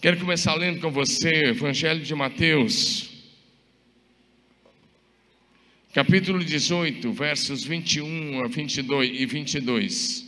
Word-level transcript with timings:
Quero 0.00 0.20
começar 0.20 0.54
lendo 0.54 0.80
com 0.80 0.92
você 0.92 1.28
o 1.28 1.48
Evangelho 1.48 2.00
de 2.04 2.14
Mateus, 2.14 3.10
capítulo 5.92 6.38
18, 6.44 7.10
versos 7.10 7.64
21 7.64 8.44
a 8.44 8.46
22 8.46 9.20
e 9.20 9.26
22. 9.26 10.24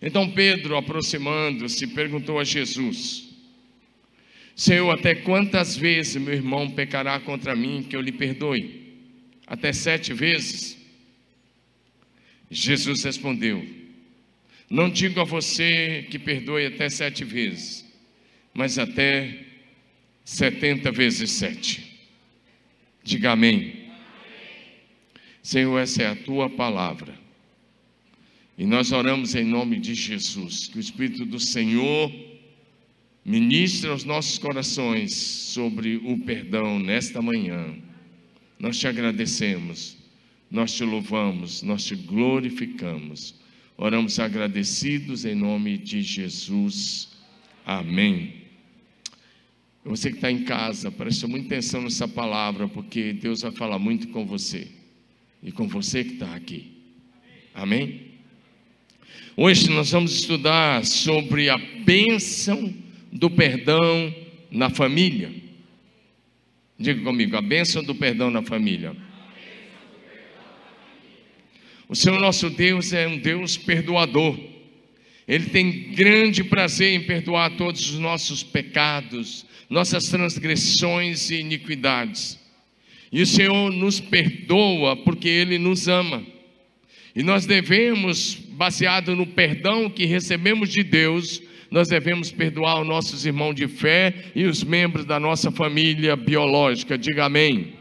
Então 0.00 0.30
Pedro, 0.30 0.76
aproximando-se, 0.76 1.84
perguntou 1.88 2.38
a 2.38 2.44
Jesus: 2.44 3.28
Senhor, 4.54 4.88
até 4.92 5.16
quantas 5.16 5.76
vezes 5.76 6.14
meu 6.14 6.34
irmão 6.34 6.70
pecará 6.70 7.18
contra 7.18 7.56
mim 7.56 7.82
que 7.82 7.96
eu 7.96 8.00
lhe 8.00 8.12
perdoe? 8.12 8.94
Até 9.48 9.72
sete 9.72 10.12
vezes? 10.12 10.78
Jesus 12.48 13.02
respondeu: 13.02 13.66
Não 14.70 14.88
digo 14.88 15.20
a 15.20 15.24
você 15.24 16.06
que 16.08 16.20
perdoe 16.20 16.66
até 16.66 16.88
sete 16.88 17.24
vezes, 17.24 17.83
mas 18.54 18.78
até 18.78 19.46
setenta 20.24 20.92
vezes 20.92 21.30
sete. 21.32 22.08
Diga 23.02 23.32
amém. 23.32 23.84
Senhor, 25.42 25.78
essa 25.78 26.02
é 26.02 26.06
a 26.06 26.16
tua 26.16 26.48
palavra. 26.48 27.14
E 28.56 28.64
nós 28.64 28.92
oramos 28.92 29.34
em 29.34 29.44
nome 29.44 29.78
de 29.78 29.94
Jesus, 29.94 30.68
que 30.68 30.78
o 30.78 30.80
Espírito 30.80 31.26
do 31.26 31.40
Senhor 31.40 32.10
ministre 33.24 33.90
aos 33.90 34.04
nossos 34.04 34.38
corações 34.38 35.12
sobre 35.12 35.96
o 35.96 36.18
perdão 36.18 36.78
nesta 36.78 37.20
manhã. 37.20 37.74
Nós 38.58 38.78
te 38.78 38.86
agradecemos, 38.86 39.96
nós 40.50 40.72
te 40.72 40.84
louvamos, 40.84 41.62
nós 41.62 41.84
te 41.84 41.96
glorificamos. 41.96 43.34
Oramos 43.76 44.20
agradecidos 44.20 45.24
em 45.24 45.34
nome 45.34 45.76
de 45.76 46.00
Jesus. 46.00 47.08
Amém. 47.66 48.43
Você 49.84 50.08
que 50.08 50.16
está 50.16 50.32
em 50.32 50.44
casa, 50.44 50.90
preste 50.90 51.26
muita 51.26 51.48
atenção 51.48 51.82
nessa 51.82 52.08
palavra, 52.08 52.66
porque 52.66 53.12
Deus 53.12 53.42
vai 53.42 53.52
falar 53.52 53.78
muito 53.78 54.08
com 54.08 54.24
você 54.24 54.66
e 55.42 55.52
com 55.52 55.68
você 55.68 56.02
que 56.02 56.14
está 56.14 56.34
aqui. 56.34 56.72
Amém? 57.52 58.14
Hoje 59.36 59.68
nós 59.68 59.90
vamos 59.90 60.14
estudar 60.14 60.86
sobre 60.86 61.50
a 61.50 61.58
bênção 61.58 62.72
do 63.12 63.28
perdão 63.28 64.14
na 64.50 64.70
família. 64.70 65.30
Diga 66.78 67.02
comigo, 67.02 67.36
a 67.36 67.42
bênção 67.42 67.84
do 67.84 67.94
perdão 67.94 68.30
na 68.30 68.42
família. 68.42 68.96
O 71.86 71.94
Senhor 71.94 72.18
nosso 72.18 72.48
Deus 72.48 72.94
é 72.94 73.06
um 73.06 73.18
Deus 73.18 73.58
perdoador. 73.58 74.53
Ele 75.26 75.46
tem 75.46 75.92
grande 75.92 76.44
prazer 76.44 76.92
em 76.92 77.02
perdoar 77.02 77.56
todos 77.56 77.90
os 77.90 77.98
nossos 77.98 78.42
pecados, 78.42 79.46
nossas 79.70 80.08
transgressões 80.08 81.30
e 81.30 81.36
iniquidades. 81.36 82.38
E 83.10 83.22
o 83.22 83.26
Senhor 83.26 83.70
nos 83.72 84.00
perdoa 84.00 84.96
porque 84.96 85.28
Ele 85.28 85.58
nos 85.58 85.88
ama. 85.88 86.22
E 87.16 87.22
nós 87.22 87.46
devemos, 87.46 88.34
baseado 88.34 89.14
no 89.14 89.26
perdão 89.26 89.88
que 89.88 90.04
recebemos 90.04 90.68
de 90.70 90.82
Deus, 90.82 91.40
nós 91.70 91.88
devemos 91.88 92.30
perdoar 92.30 92.82
os 92.82 92.86
nossos 92.86 93.24
irmãos 93.24 93.54
de 93.54 93.66
fé 93.66 94.14
e 94.34 94.44
os 94.44 94.62
membros 94.62 95.04
da 95.04 95.18
nossa 95.18 95.50
família 95.50 96.16
biológica. 96.16 96.98
Diga 96.98 97.24
amém. 97.24 97.74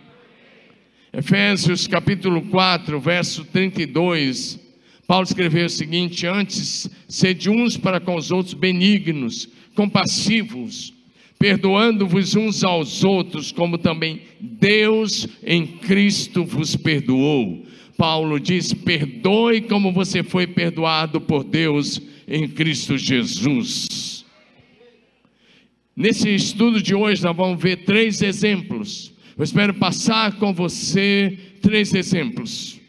Efésios 1.12 1.88
capítulo 1.88 2.42
4, 2.44 3.00
verso 3.00 3.44
32. 3.46 4.63
Paulo 5.08 5.26
escreveu 5.26 5.66
o 5.66 5.70
seguinte: 5.70 6.26
Antes, 6.26 6.90
sede 7.08 7.50
uns 7.50 7.78
para 7.78 8.00
com 8.00 8.16
os 8.16 8.32
outros 8.32 8.54
benignos, 8.54 9.50
compassivos, 9.76 10.94
perdoando-vos 11.38 12.36
uns 12.36 12.64
aos 12.64 13.04
outros, 13.04 13.52
como 13.52 13.78
também 13.78 14.22
Deus 14.40 15.28
em 15.44 15.66
Cristo 15.68 16.46
vos 16.46 16.76
perdoou. 16.76 17.66
Paulo 17.98 18.40
diz: 18.40 18.74
perdoe 18.74 19.62
como 19.62 19.92
você 19.92 20.24
foi 20.24 20.48
perdoado 20.48 21.20
por 21.22 21.44
Deus 21.44 22.02
em 22.28 22.48
Cristo 22.48 22.98
Jesus. 22.98 24.24
Nesse 25.96 26.34
estudo 26.34 26.82
de 26.82 26.96
hoje, 26.96 27.24
nós 27.24 27.36
vamos 27.36 27.62
ver 27.62 27.84
três 27.84 28.22
exemplos. 28.22 29.14
Eu 29.38 29.44
espero 29.44 29.74
passar 29.76 30.34
com 30.38 30.54
você 30.54 31.38
três 31.62 31.94
exemplos. 31.94 32.80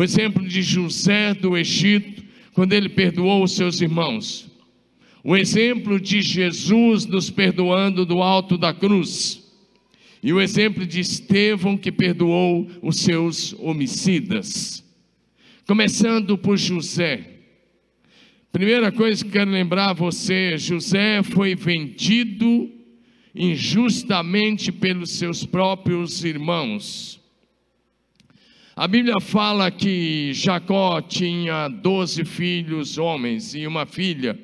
O 0.00 0.02
exemplo 0.02 0.48
de 0.48 0.62
José 0.62 1.34
do 1.34 1.58
Egito, 1.58 2.24
quando 2.54 2.72
ele 2.72 2.88
perdoou 2.88 3.44
os 3.44 3.54
seus 3.54 3.82
irmãos. 3.82 4.50
O 5.22 5.36
exemplo 5.36 6.00
de 6.00 6.22
Jesus 6.22 7.04
nos 7.04 7.28
perdoando 7.28 8.06
do 8.06 8.22
alto 8.22 8.56
da 8.56 8.72
cruz 8.72 9.46
e 10.22 10.32
o 10.32 10.40
exemplo 10.40 10.86
de 10.86 11.00
Estevão 11.00 11.76
que 11.76 11.92
perdoou 11.92 12.66
os 12.80 12.96
seus 13.00 13.52
homicidas. 13.58 14.82
Começando 15.66 16.38
por 16.38 16.56
José. 16.56 17.42
Primeira 18.50 18.90
coisa 18.90 19.22
que 19.22 19.30
quero 19.30 19.50
lembrar 19.50 19.90
a 19.90 19.92
você: 19.92 20.56
José 20.56 21.22
foi 21.22 21.54
vendido 21.54 22.70
injustamente 23.34 24.72
pelos 24.72 25.10
seus 25.10 25.44
próprios 25.44 26.24
irmãos. 26.24 27.19
A 28.76 28.86
Bíblia 28.86 29.20
fala 29.20 29.70
que 29.70 30.32
Jacó 30.32 31.00
tinha 31.02 31.68
doze 31.68 32.24
filhos 32.24 32.98
homens 32.98 33.54
e 33.54 33.66
uma 33.66 33.84
filha. 33.84 34.38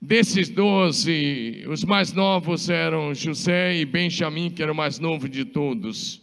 Desses 0.00 0.48
doze, 0.48 1.64
os 1.66 1.82
mais 1.84 2.12
novos 2.12 2.68
eram 2.68 3.14
José 3.14 3.76
e 3.76 3.84
Benjamim, 3.84 4.50
que 4.50 4.62
era 4.62 4.70
o 4.70 4.76
mais 4.76 4.98
novo 4.98 5.28
de 5.28 5.44
todos. 5.44 6.20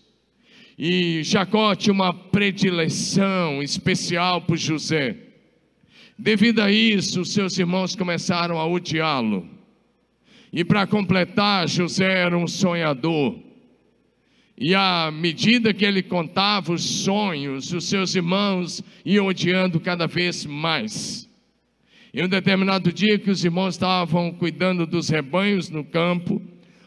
E 0.77 1.23
Jacó 1.23 1.73
tinha 1.75 1.93
uma 1.93 2.13
predileção 2.13 3.61
especial 3.61 4.41
por 4.43 4.57
José. 4.57 5.17
Devido 6.17 6.61
a 6.61 6.71
isso, 6.71 7.25
seus 7.25 7.57
irmãos 7.57 7.95
começaram 7.95 8.59
a 8.59 8.67
odiá-lo. 8.67 9.49
E 10.53 10.63
para 10.63 10.87
completar, 10.87 11.67
José 11.67 12.21
era 12.21 12.37
um 12.37 12.47
sonhador. 12.47 13.37
E 14.57 14.73
à 14.73 15.11
medida 15.11 15.73
que 15.73 15.83
ele 15.83 16.01
contava 16.01 16.71
os 16.71 16.83
sonhos, 16.83 17.73
os 17.73 17.89
seus 17.89 18.15
irmãos 18.15 18.81
iam 19.05 19.27
odiando 19.27 19.79
cada 19.79 20.07
vez 20.07 20.45
mais. 20.45 21.29
Em 22.13 22.23
um 22.23 22.29
determinado 22.29 22.93
dia 22.93 23.19
que 23.19 23.29
os 23.29 23.43
irmãos 23.43 23.75
estavam 23.75 24.31
cuidando 24.31 24.87
dos 24.87 25.09
rebanhos 25.09 25.69
no 25.69 25.83
campo, 25.83 26.41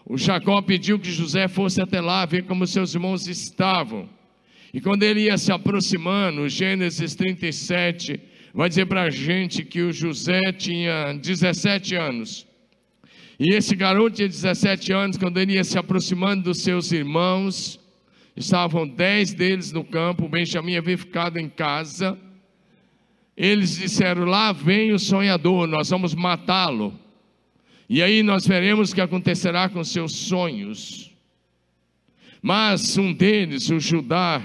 o 0.06 0.16
Jacó 0.16 0.62
pediu 0.62 0.98
que 0.98 1.12
José 1.12 1.46
fosse 1.46 1.82
até 1.82 2.00
lá 2.00 2.24
ver 2.24 2.44
como 2.44 2.66
seus 2.66 2.94
irmãos 2.94 3.28
estavam. 3.28 4.08
E 4.72 4.80
quando 4.80 5.02
ele 5.02 5.24
ia 5.24 5.36
se 5.36 5.52
aproximando, 5.52 6.48
Gênesis 6.48 7.14
37 7.14 8.18
vai 8.54 8.70
dizer 8.70 8.86
para 8.86 9.02
a 9.02 9.10
gente 9.10 9.62
que 9.62 9.82
o 9.82 9.92
José 9.92 10.50
tinha 10.52 11.12
17 11.12 11.94
anos. 11.94 12.47
E 13.38 13.54
esse 13.54 13.76
garoto 13.76 14.16
tinha 14.16 14.28
17 14.28 14.92
anos, 14.92 15.16
quando 15.16 15.38
ele 15.38 15.52
ia 15.52 15.62
se 15.62 15.78
aproximando 15.78 16.44
dos 16.44 16.60
seus 16.60 16.90
irmãos, 16.90 17.78
estavam 18.36 18.86
dez 18.86 19.32
deles 19.32 19.70
no 19.70 19.84
campo, 19.84 20.28
Benjamim 20.28 20.76
havia 20.76 20.98
ficado 20.98 21.38
em 21.38 21.48
casa. 21.48 22.18
Eles 23.36 23.76
disseram: 23.76 24.24
Lá 24.24 24.50
vem 24.50 24.92
o 24.92 24.98
sonhador, 24.98 25.68
nós 25.68 25.88
vamos 25.88 26.14
matá-lo. 26.14 26.98
E 27.88 28.02
aí 28.02 28.24
nós 28.24 28.44
veremos 28.44 28.90
o 28.90 28.94
que 28.94 29.00
acontecerá 29.00 29.68
com 29.68 29.84
seus 29.84 30.12
sonhos. 30.12 31.12
Mas 32.42 32.98
um 32.98 33.12
deles, 33.12 33.70
o 33.70 33.78
Judá, 33.78 34.44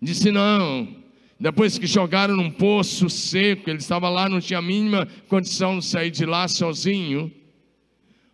disse: 0.00 0.30
Não. 0.30 0.99
Depois 1.40 1.78
que 1.78 1.86
jogaram 1.86 2.36
num 2.36 2.50
poço 2.50 3.08
seco, 3.08 3.70
ele 3.70 3.78
estava 3.78 4.10
lá, 4.10 4.28
não 4.28 4.40
tinha 4.40 4.58
a 4.58 4.62
mínima 4.62 5.08
condição 5.26 5.78
de 5.78 5.86
sair 5.86 6.10
de 6.10 6.26
lá 6.26 6.46
sozinho. 6.46 7.32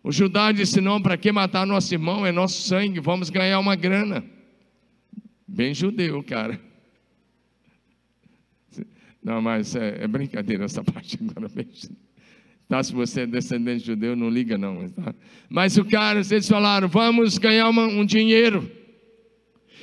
O 0.03 0.11
Judá 0.11 0.51
disse: 0.51 0.81
Não, 0.81 1.01
para 1.01 1.15
que 1.15 1.31
matar 1.31 1.65
nosso 1.65 1.93
irmão? 1.93 2.25
É 2.25 2.33
nosso 2.33 2.61
sangue, 2.67 2.99
vamos 2.99 3.29
ganhar 3.29 3.59
uma 3.59 3.77
grana. 3.77 4.25
Bem 5.47 5.73
judeu, 5.73 6.21
cara. 6.21 6.59
Não, 9.23 9.41
mas 9.41 9.73
é, 9.75 10.03
é 10.03 10.07
brincadeira 10.07 10.65
essa 10.65 10.83
parte 10.83 11.17
agora. 11.21 11.49
Tá, 12.67 12.83
se 12.83 12.93
você 12.93 13.21
é 13.21 13.25
descendente 13.25 13.85
judeu, 13.85 14.17
não 14.17 14.29
liga 14.29 14.57
não. 14.57 14.89
Tá? 14.89 15.15
Mas 15.49 15.77
o 15.77 15.85
cara, 15.85 16.19
eles 16.19 16.47
falaram, 16.49 16.89
vamos 16.89 17.37
ganhar 17.37 17.69
uma, 17.69 17.85
um 17.85 18.05
dinheiro. 18.05 18.69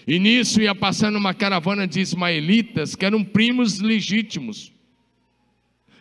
E 0.06 0.18
nisso 0.18 0.60
ia 0.60 0.74
passando 0.74 1.16
uma 1.16 1.32
caravana 1.32 1.86
de 1.86 2.00
ismaelitas, 2.00 2.94
que 2.94 3.04
eram 3.04 3.24
primos 3.24 3.80
legítimos. 3.80 4.72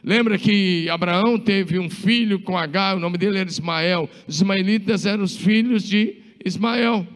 Lembra 0.04 0.38
que 0.38 0.90
Abraão 0.90 1.40
teve 1.40 1.80
um 1.80 1.90
filho 1.90 2.42
com 2.42 2.58
H, 2.58 2.96
o 2.96 3.00
nome 3.00 3.18
dele 3.18 3.38
era 3.38 3.50
Ismael. 3.50 4.10
Os 4.28 4.36
ismaelitas 4.36 5.06
eram 5.06 5.24
os 5.24 5.38
filhos 5.38 5.84
de 5.88 6.18
Ismael, 6.44 7.08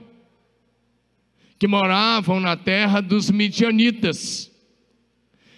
que 1.60 1.68
moravam 1.68 2.40
na 2.40 2.56
terra 2.56 3.02
dos 3.02 3.30
midianitas. 3.30 4.50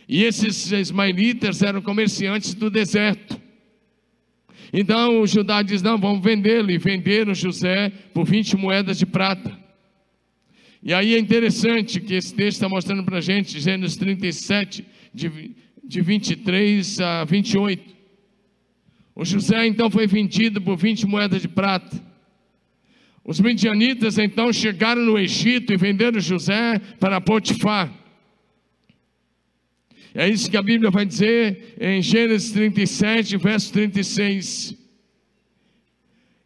E 0.07 0.23
esses 0.23 0.71
ismaelitas 0.71 1.61
eram 1.61 1.83
comerciantes 1.83 2.55
do 2.55 2.71
deserto. 2.71 3.39
Então 4.73 5.21
o 5.21 5.27
Judá 5.27 5.61
diz: 5.61 5.83
Não, 5.83 5.99
vamos 5.99 6.23
vendê-lo. 6.23 6.71
E 6.71 6.79
venderam 6.79 7.35
José 7.35 7.91
por 8.11 8.25
20 8.25 8.57
moedas 8.57 8.97
de 8.97 9.05
prata. 9.05 9.58
E 10.81 10.93
aí 10.93 11.13
é 11.13 11.19
interessante 11.19 11.99
que 11.99 12.13
esse 12.13 12.33
texto 12.33 12.57
está 12.57 12.69
mostrando 12.69 13.03
para 13.03 13.17
a 13.17 13.21
gente, 13.21 13.59
Gênesis 13.59 13.97
37, 13.97 14.85
de, 15.13 15.55
de 15.83 16.01
23 16.01 17.01
a 17.01 17.25
28. 17.25 17.95
O 19.13 19.25
José 19.25 19.67
então 19.67 19.91
foi 19.91 20.07
vendido 20.07 20.61
por 20.61 20.77
20 20.77 21.05
moedas 21.05 21.41
de 21.41 21.49
prata. 21.49 22.01
Os 23.25 23.39
midianitas 23.41 24.17
então 24.17 24.51
chegaram 24.53 25.01
no 25.01 25.19
Egito 25.19 25.73
e 25.73 25.77
venderam 25.77 26.19
José 26.19 26.79
para 26.99 27.19
Potifar. 27.19 27.93
É 30.15 30.27
isso 30.27 30.49
que 30.49 30.57
a 30.57 30.63
Bíblia 30.63 30.89
vai 30.89 31.05
dizer 31.05 31.75
em 31.79 32.01
Gênesis 32.01 32.51
37, 32.51 33.37
verso 33.37 33.71
36. 33.73 34.75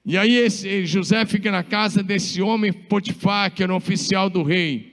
E 0.06 0.18
aí 0.18 0.36
esse, 0.36 0.86
José 0.86 1.26
fica 1.26 1.50
na 1.50 1.64
casa 1.64 2.04
desse 2.04 2.42
homem 2.42 2.74
Potifar, 2.74 3.52
que 3.52 3.64
era 3.64 3.72
um 3.72 3.78
oficial 3.78 4.30
do 4.30 4.44
rei. 4.44 4.92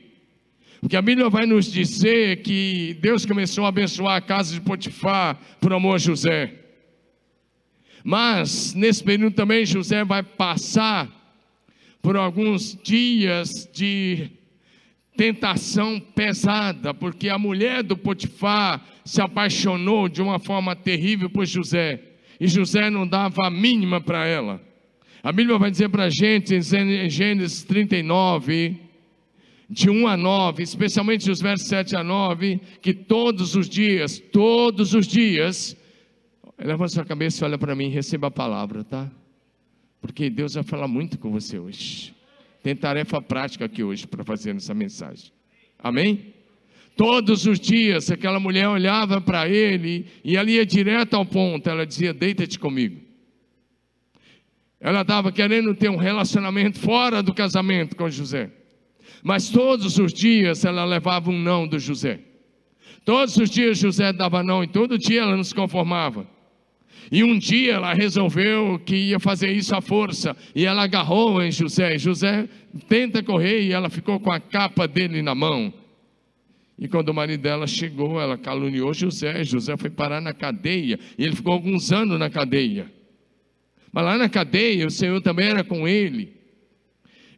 Porque 0.80 0.96
a 0.96 1.02
Bíblia 1.02 1.28
vai 1.28 1.46
nos 1.46 1.70
dizer 1.70 2.42
que 2.42 2.96
Deus 3.00 3.26
começou 3.26 3.64
a 3.66 3.68
abençoar 3.68 4.16
a 4.16 4.20
casa 4.20 4.54
de 4.54 4.60
Potifar 4.60 5.38
por 5.60 5.72
amor 5.72 5.96
a 5.96 5.98
José. 5.98 6.54
Mas 8.04 8.72
nesse 8.72 9.02
período 9.02 9.34
também 9.34 9.66
José 9.66 10.04
vai 10.04 10.22
passar 10.22 11.08
por 12.00 12.16
alguns 12.16 12.78
dias 12.82 13.68
de 13.72 14.30
tentação 15.16 16.00
pesada, 16.00 16.94
porque 16.94 17.28
a 17.28 17.38
mulher 17.38 17.82
do 17.82 17.96
Potifar 17.96 18.82
se 19.04 19.20
apaixonou 19.20 20.08
de 20.08 20.22
uma 20.22 20.38
forma 20.38 20.74
terrível 20.74 21.28
por 21.28 21.44
José, 21.44 22.00
e 22.40 22.46
José 22.46 22.88
não 22.88 23.06
dava 23.06 23.46
a 23.46 23.50
mínima 23.50 24.00
para 24.00 24.24
ela. 24.24 24.69
A 25.22 25.32
Bíblia 25.32 25.58
vai 25.58 25.70
dizer 25.70 25.90
para 25.90 26.04
a 26.04 26.10
gente 26.10 26.54
em 26.54 27.10
Gênesis 27.10 27.62
39, 27.64 28.76
de 29.68 29.90
1 29.90 30.08
a 30.08 30.16
9, 30.16 30.62
especialmente 30.62 31.30
os 31.30 31.40
versos 31.40 31.68
7 31.68 31.94
a 31.94 32.02
9, 32.02 32.58
que 32.80 32.94
todos 32.94 33.54
os 33.54 33.68
dias, 33.68 34.18
todos 34.18 34.94
os 34.94 35.06
dias, 35.06 35.76
levanta 36.58 36.88
sua 36.88 37.04
cabeça 37.04 37.44
e 37.44 37.48
olha 37.48 37.58
para 37.58 37.74
mim, 37.74 37.90
receba 37.90 38.28
a 38.28 38.30
palavra, 38.30 38.82
tá? 38.82 39.10
Porque 40.00 40.30
Deus 40.30 40.54
vai 40.54 40.64
falar 40.64 40.88
muito 40.88 41.18
com 41.18 41.30
você 41.30 41.58
hoje. 41.58 42.14
Tem 42.62 42.74
tarefa 42.74 43.20
prática 43.20 43.66
aqui 43.66 43.82
hoje 43.82 44.06
para 44.06 44.24
fazer 44.24 44.56
essa 44.56 44.72
mensagem. 44.72 45.30
Amém? 45.78 46.32
Todos 46.96 47.46
os 47.46 47.60
dias 47.60 48.10
aquela 48.10 48.40
mulher 48.40 48.68
olhava 48.68 49.20
para 49.20 49.46
ele 49.46 50.06
e 50.24 50.36
ela 50.36 50.50
ia 50.50 50.64
direto 50.64 51.14
ao 51.14 51.26
ponto. 51.26 51.68
Ela 51.68 51.86
dizia: 51.86 52.12
Deita-te 52.12 52.58
comigo. 52.58 53.09
Ela 54.80 55.02
estava 55.02 55.30
querendo 55.30 55.74
ter 55.74 55.90
um 55.90 55.96
relacionamento 55.96 56.78
fora 56.78 57.22
do 57.22 57.34
casamento 57.34 57.94
com 57.94 58.08
José. 58.08 58.50
Mas 59.22 59.50
todos 59.50 59.98
os 59.98 60.12
dias 60.12 60.64
ela 60.64 60.84
levava 60.84 61.30
um 61.30 61.38
não 61.38 61.68
do 61.68 61.78
José. 61.78 62.20
Todos 63.04 63.36
os 63.36 63.50
dias 63.50 63.78
José 63.78 64.12
dava 64.12 64.42
não 64.42 64.64
e 64.64 64.66
todo 64.66 64.96
dia 64.96 65.20
ela 65.20 65.36
não 65.36 65.44
se 65.44 65.54
conformava. 65.54 66.26
E 67.12 67.22
um 67.24 67.38
dia 67.38 67.74
ela 67.74 67.92
resolveu 67.92 68.78
que 68.78 68.94
ia 68.94 69.18
fazer 69.18 69.52
isso 69.52 69.74
à 69.74 69.80
força. 69.80 70.36
E 70.54 70.64
ela 70.64 70.84
agarrou 70.84 71.42
em 71.42 71.50
José. 71.50 71.98
José 71.98 72.48
tenta 72.88 73.22
correr 73.22 73.62
e 73.62 73.72
ela 73.72 73.90
ficou 73.90 74.18
com 74.20 74.30
a 74.30 74.40
capa 74.40 74.86
dele 74.86 75.20
na 75.20 75.34
mão. 75.34 75.74
E 76.78 76.88
quando 76.88 77.10
o 77.10 77.14
marido 77.14 77.42
dela 77.42 77.66
chegou, 77.66 78.20
ela 78.20 78.38
caluniou 78.38 78.94
José. 78.94 79.44
José 79.44 79.76
foi 79.76 79.90
parar 79.90 80.20
na 80.20 80.32
cadeia. 80.32 80.98
E 81.18 81.24
ele 81.24 81.36
ficou 81.36 81.52
alguns 81.52 81.92
anos 81.92 82.18
na 82.18 82.30
cadeia. 82.30 82.90
Mas 83.92 84.04
lá 84.04 84.16
na 84.16 84.28
cadeia, 84.28 84.86
o 84.86 84.90
Senhor 84.90 85.20
também 85.20 85.48
era 85.48 85.64
com 85.64 85.86
ele. 85.86 86.40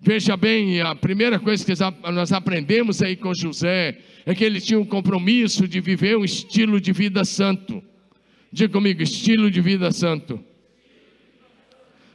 Veja 0.00 0.36
bem, 0.36 0.80
a 0.80 0.94
primeira 0.94 1.38
coisa 1.38 1.64
que 1.64 1.72
nós 2.12 2.32
aprendemos 2.32 3.00
aí 3.00 3.14
com 3.16 3.32
José 3.32 3.98
é 4.26 4.34
que 4.34 4.44
ele 4.44 4.60
tinha 4.60 4.78
um 4.78 4.84
compromisso 4.84 5.66
de 5.66 5.80
viver 5.80 6.16
um 6.16 6.24
estilo 6.24 6.80
de 6.80 6.92
vida 6.92 7.24
santo. 7.24 7.82
Diga 8.52 8.72
comigo, 8.72 9.00
estilo 9.00 9.50
de 9.50 9.60
vida 9.60 9.90
santo. 9.92 10.42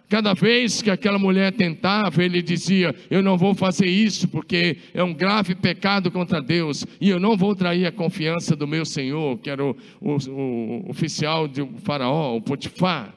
Cada 0.10 0.34
vez 0.34 0.82
que 0.82 0.90
aquela 0.90 1.20
mulher 1.20 1.52
tentava, 1.52 2.24
ele 2.24 2.42
dizia: 2.42 2.96
Eu 3.10 3.22
não 3.22 3.38
vou 3.38 3.54
fazer 3.54 3.88
isso 3.88 4.28
porque 4.28 4.78
é 4.94 5.04
um 5.04 5.14
grave 5.14 5.56
pecado 5.56 6.10
contra 6.12 6.42
Deus, 6.42 6.86
e 7.02 7.10
eu 7.10 7.20
não 7.20 7.36
vou 7.36 7.56
trair 7.56 7.86
a 7.86 7.92
confiança 7.92 8.56
do 8.56 8.68
meu 8.68 8.86
senhor, 8.86 9.38
que 9.40 9.50
era 9.50 9.64
o, 9.66 9.76
o, 10.00 10.18
o 10.30 10.90
oficial 10.90 11.48
do 11.48 11.70
Faraó, 11.84 12.38
o 12.38 12.42
Potifar. 12.42 13.17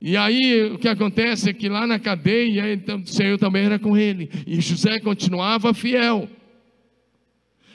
E 0.00 0.16
aí 0.16 0.70
o 0.72 0.78
que 0.78 0.88
acontece 0.88 1.50
é 1.50 1.52
que 1.52 1.68
lá 1.68 1.86
na 1.86 1.98
cadeia, 1.98 2.72
então, 2.72 3.00
o 3.00 3.06
Senhor 3.06 3.38
também 3.38 3.64
era 3.64 3.78
com 3.78 3.96
ele, 3.96 4.30
e 4.46 4.60
José 4.60 5.00
continuava 5.00 5.72
fiel. 5.72 6.28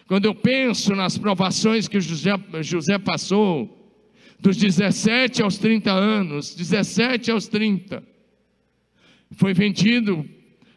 Quando 0.08 0.26
eu 0.26 0.36
penso 0.36 0.94
nas 0.94 1.18
provações 1.18 1.88
que 1.88 2.00
José, 2.00 2.32
José 2.62 3.00
passou, 3.00 3.78
dos 4.40 4.58
17 4.58 5.42
aos 5.42 5.58
30 5.58 5.92
anos, 5.92 6.56
17 6.56 7.32
aos 7.32 7.48
30, 7.48 8.04
foi 9.32 9.54
vendido 9.54 10.28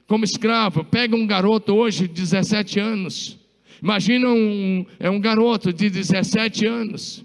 como 0.07 0.25
escravo. 0.25 0.85
Pega 0.85 1.17
um 1.17 1.27
garoto 1.27 1.75
hoje 1.75 2.07
de 2.07 2.15
17 2.15 2.79
anos. 2.79 3.39
Imagina 3.83 4.29
um, 4.29 4.87
é 5.01 5.11
um 5.11 5.19
garoto 5.19 5.73
de 5.73 5.91
17 5.91 6.67
anos. 6.67 7.25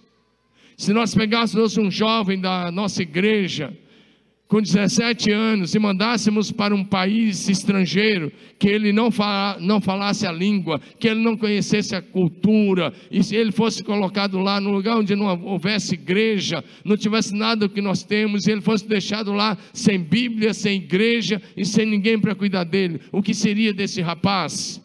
Se 0.77 0.94
nós 0.94 1.13
pegássemos 1.13 1.77
um 1.77 1.92
jovem 1.92 2.39
da 2.39 2.71
nossa 2.71 3.01
igreja, 3.01 3.77
com 4.49 4.59
17 4.59 5.31
anos 5.31 5.75
e 5.75 5.79
mandássemos 5.79 6.51
para 6.51 6.73
um 6.73 6.83
país 6.83 7.47
estrangeiro 7.47 8.31
que 8.57 8.67
ele 8.67 8.91
não, 8.91 9.11
fala, 9.11 9.59
não 9.61 9.79
falasse 9.79 10.25
a 10.25 10.31
língua, 10.31 10.81
que 10.99 11.07
ele 11.07 11.21
não 11.21 11.37
conhecesse 11.37 11.95
a 11.95 12.01
cultura, 12.01 12.91
e 13.11 13.23
se 13.23 13.35
ele 13.35 13.51
fosse 13.51 13.83
colocado 13.83 14.39
lá 14.39 14.59
no 14.59 14.71
lugar 14.71 14.97
onde 14.97 15.15
não 15.15 15.39
houvesse 15.45 15.93
igreja, 15.93 16.63
não 16.83 16.97
tivesse 16.97 17.33
nada 17.33 17.69
que 17.69 17.79
nós 17.79 18.01
temos, 18.01 18.47
e 18.47 18.51
ele 18.51 18.61
fosse 18.61 18.87
deixado 18.87 19.31
lá 19.33 19.55
sem 19.71 19.99
Bíblia, 19.99 20.51
sem 20.51 20.77
igreja 20.77 21.39
e 21.55 21.63
sem 21.63 21.85
ninguém 21.85 22.19
para 22.19 22.33
cuidar 22.33 22.63
dele, 22.63 23.01
o 23.11 23.21
que 23.21 23.35
seria 23.35 23.71
desse 23.71 24.01
rapaz? 24.01 24.81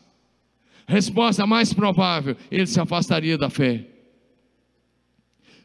Resposta 0.87 1.47
mais 1.47 1.73
provável: 1.73 2.37
ele 2.51 2.67
se 2.67 2.79
afastaria 2.79 3.39
da 3.39 3.49
fé. 3.49 3.87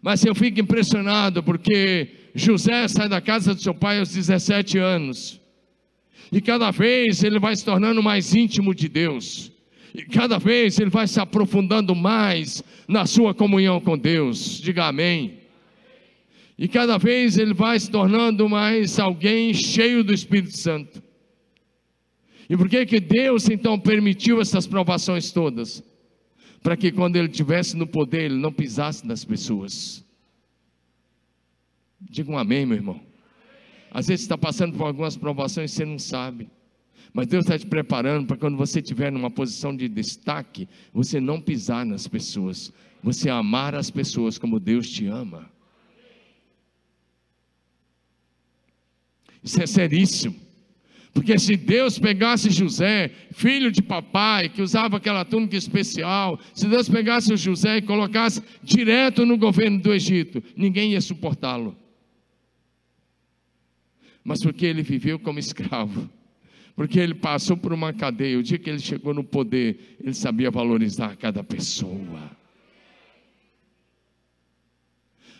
Mas 0.02 0.24
eu 0.24 0.34
fico 0.34 0.62
impressionado 0.62 1.44
porque 1.44 2.19
José 2.34 2.88
sai 2.88 3.10
da 3.10 3.22
casa 3.22 3.54
do 3.54 3.62
seu 3.62 3.74
pai 3.74 4.00
aos 4.00 4.14
17 4.14 4.78
anos. 4.78 5.40
E 6.32 6.40
cada 6.42 6.72
vez 6.72 7.24
ele 7.24 7.40
vai 7.40 7.56
se 7.56 7.66
tornando 7.66 8.04
mais 8.04 8.36
íntimo 8.36 8.74
de 8.74 8.88
Deus. 8.88 9.52
E 9.94 10.04
cada 10.04 10.38
vez 10.38 10.80
ele 10.80 10.90
vai 10.90 11.08
se 11.08 11.20
aprofundando 11.20 11.96
mais 11.96 12.64
na 12.88 13.06
sua 13.06 13.34
comunhão 13.34 13.82
com 13.82 13.98
Deus. 13.98 14.62
Diga 14.62 14.86
amém. 14.86 15.40
E 16.58 16.68
cada 16.68 16.98
vez 16.98 17.38
ele 17.38 17.54
vai 17.54 17.80
se 17.80 17.90
tornando 17.90 18.48
mais 18.48 19.00
alguém 19.00 19.54
cheio 19.54 20.04
do 20.04 20.14
Espírito 20.14 20.58
Santo. 20.58 21.02
E 22.50 22.58
por 22.58 22.68
que 22.68 22.86
que 22.86 23.00
Deus 23.00 23.50
então 23.50 23.80
permitiu 23.80 24.42
essas 24.42 24.68
provações 24.68 25.32
todas? 25.32 25.84
Para 26.62 26.76
que 26.76 26.92
quando 26.92 27.16
ele 27.16 27.30
estivesse 27.30 27.78
no 27.78 27.88
poder, 27.88 28.26
ele 28.26 28.36
não 28.36 28.52
pisasse 28.52 29.08
nas 29.08 29.24
pessoas. 29.24 30.04
Diga 32.02 32.32
um 32.32 32.38
amém, 32.38 32.66
meu 32.66 32.78
irmão. 32.78 33.02
Às 33.92 34.08
vezes 34.08 34.24
está 34.24 34.38
passando 34.38 34.78
por 34.78 34.86
algumas 34.86 35.18
provações 35.18 35.72
e 35.72 35.76
você 35.76 35.86
não 35.86 36.00
sabe. 36.00 36.50
Mas 37.12 37.28
Deus 37.28 37.46
está 37.46 37.58
te 37.58 37.66
preparando 37.66 38.28
para 38.28 38.38
quando 38.38 38.56
você 38.56 38.80
estiver 38.80 39.12
numa 39.12 39.32
posição 39.32 39.76
de 39.76 39.88
destaque, 39.88 40.70
você 40.94 41.20
não 41.20 41.42
pisar 41.42 41.86
nas 41.86 42.08
pessoas, 42.08 42.72
você 43.02 43.30
amar 43.30 43.74
as 43.74 43.90
pessoas 43.90 44.38
como 44.38 44.60
Deus 44.60 44.90
te 44.90 45.08
ama. 45.08 45.50
Isso 49.44 49.62
é 49.62 49.66
seríssimo. 49.66 50.36
Porque 51.12 51.40
se 51.40 51.58
Deus 51.58 51.98
pegasse 51.98 52.52
José, 52.52 53.10
filho 53.32 53.72
de 53.72 53.82
papai, 53.82 54.48
que 54.48 54.62
usava 54.62 54.98
aquela 54.98 55.26
túnica 55.26 55.58
especial, 55.58 56.40
se 56.54 56.68
Deus 56.68 56.88
pegasse 56.88 57.34
o 57.34 57.38
José 57.38 57.78
e 57.78 57.82
colocasse 57.82 58.44
direto 58.62 59.26
no 59.26 59.36
governo 59.36 59.80
do 59.80 59.92
Egito, 59.92 60.44
ninguém 60.56 60.92
ia 60.92 61.02
suportá-lo 61.02 61.76
mas 64.30 64.44
porque 64.44 64.64
ele 64.64 64.84
viveu 64.84 65.18
como 65.18 65.40
escravo. 65.40 66.08
Porque 66.76 67.00
ele 67.00 67.16
passou 67.16 67.58
por 67.58 67.74
uma 67.74 67.92
cadeia. 67.92 68.38
O 68.38 68.44
dia 68.44 68.60
que 68.60 68.70
ele 68.70 68.78
chegou 68.78 69.12
no 69.12 69.24
poder, 69.24 69.98
ele 70.00 70.14
sabia 70.14 70.52
valorizar 70.52 71.16
cada 71.16 71.44
pessoa. 71.44 72.30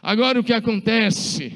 Agora 0.02 0.40
o 0.40 0.44
que 0.44 0.52
acontece? 0.52 1.54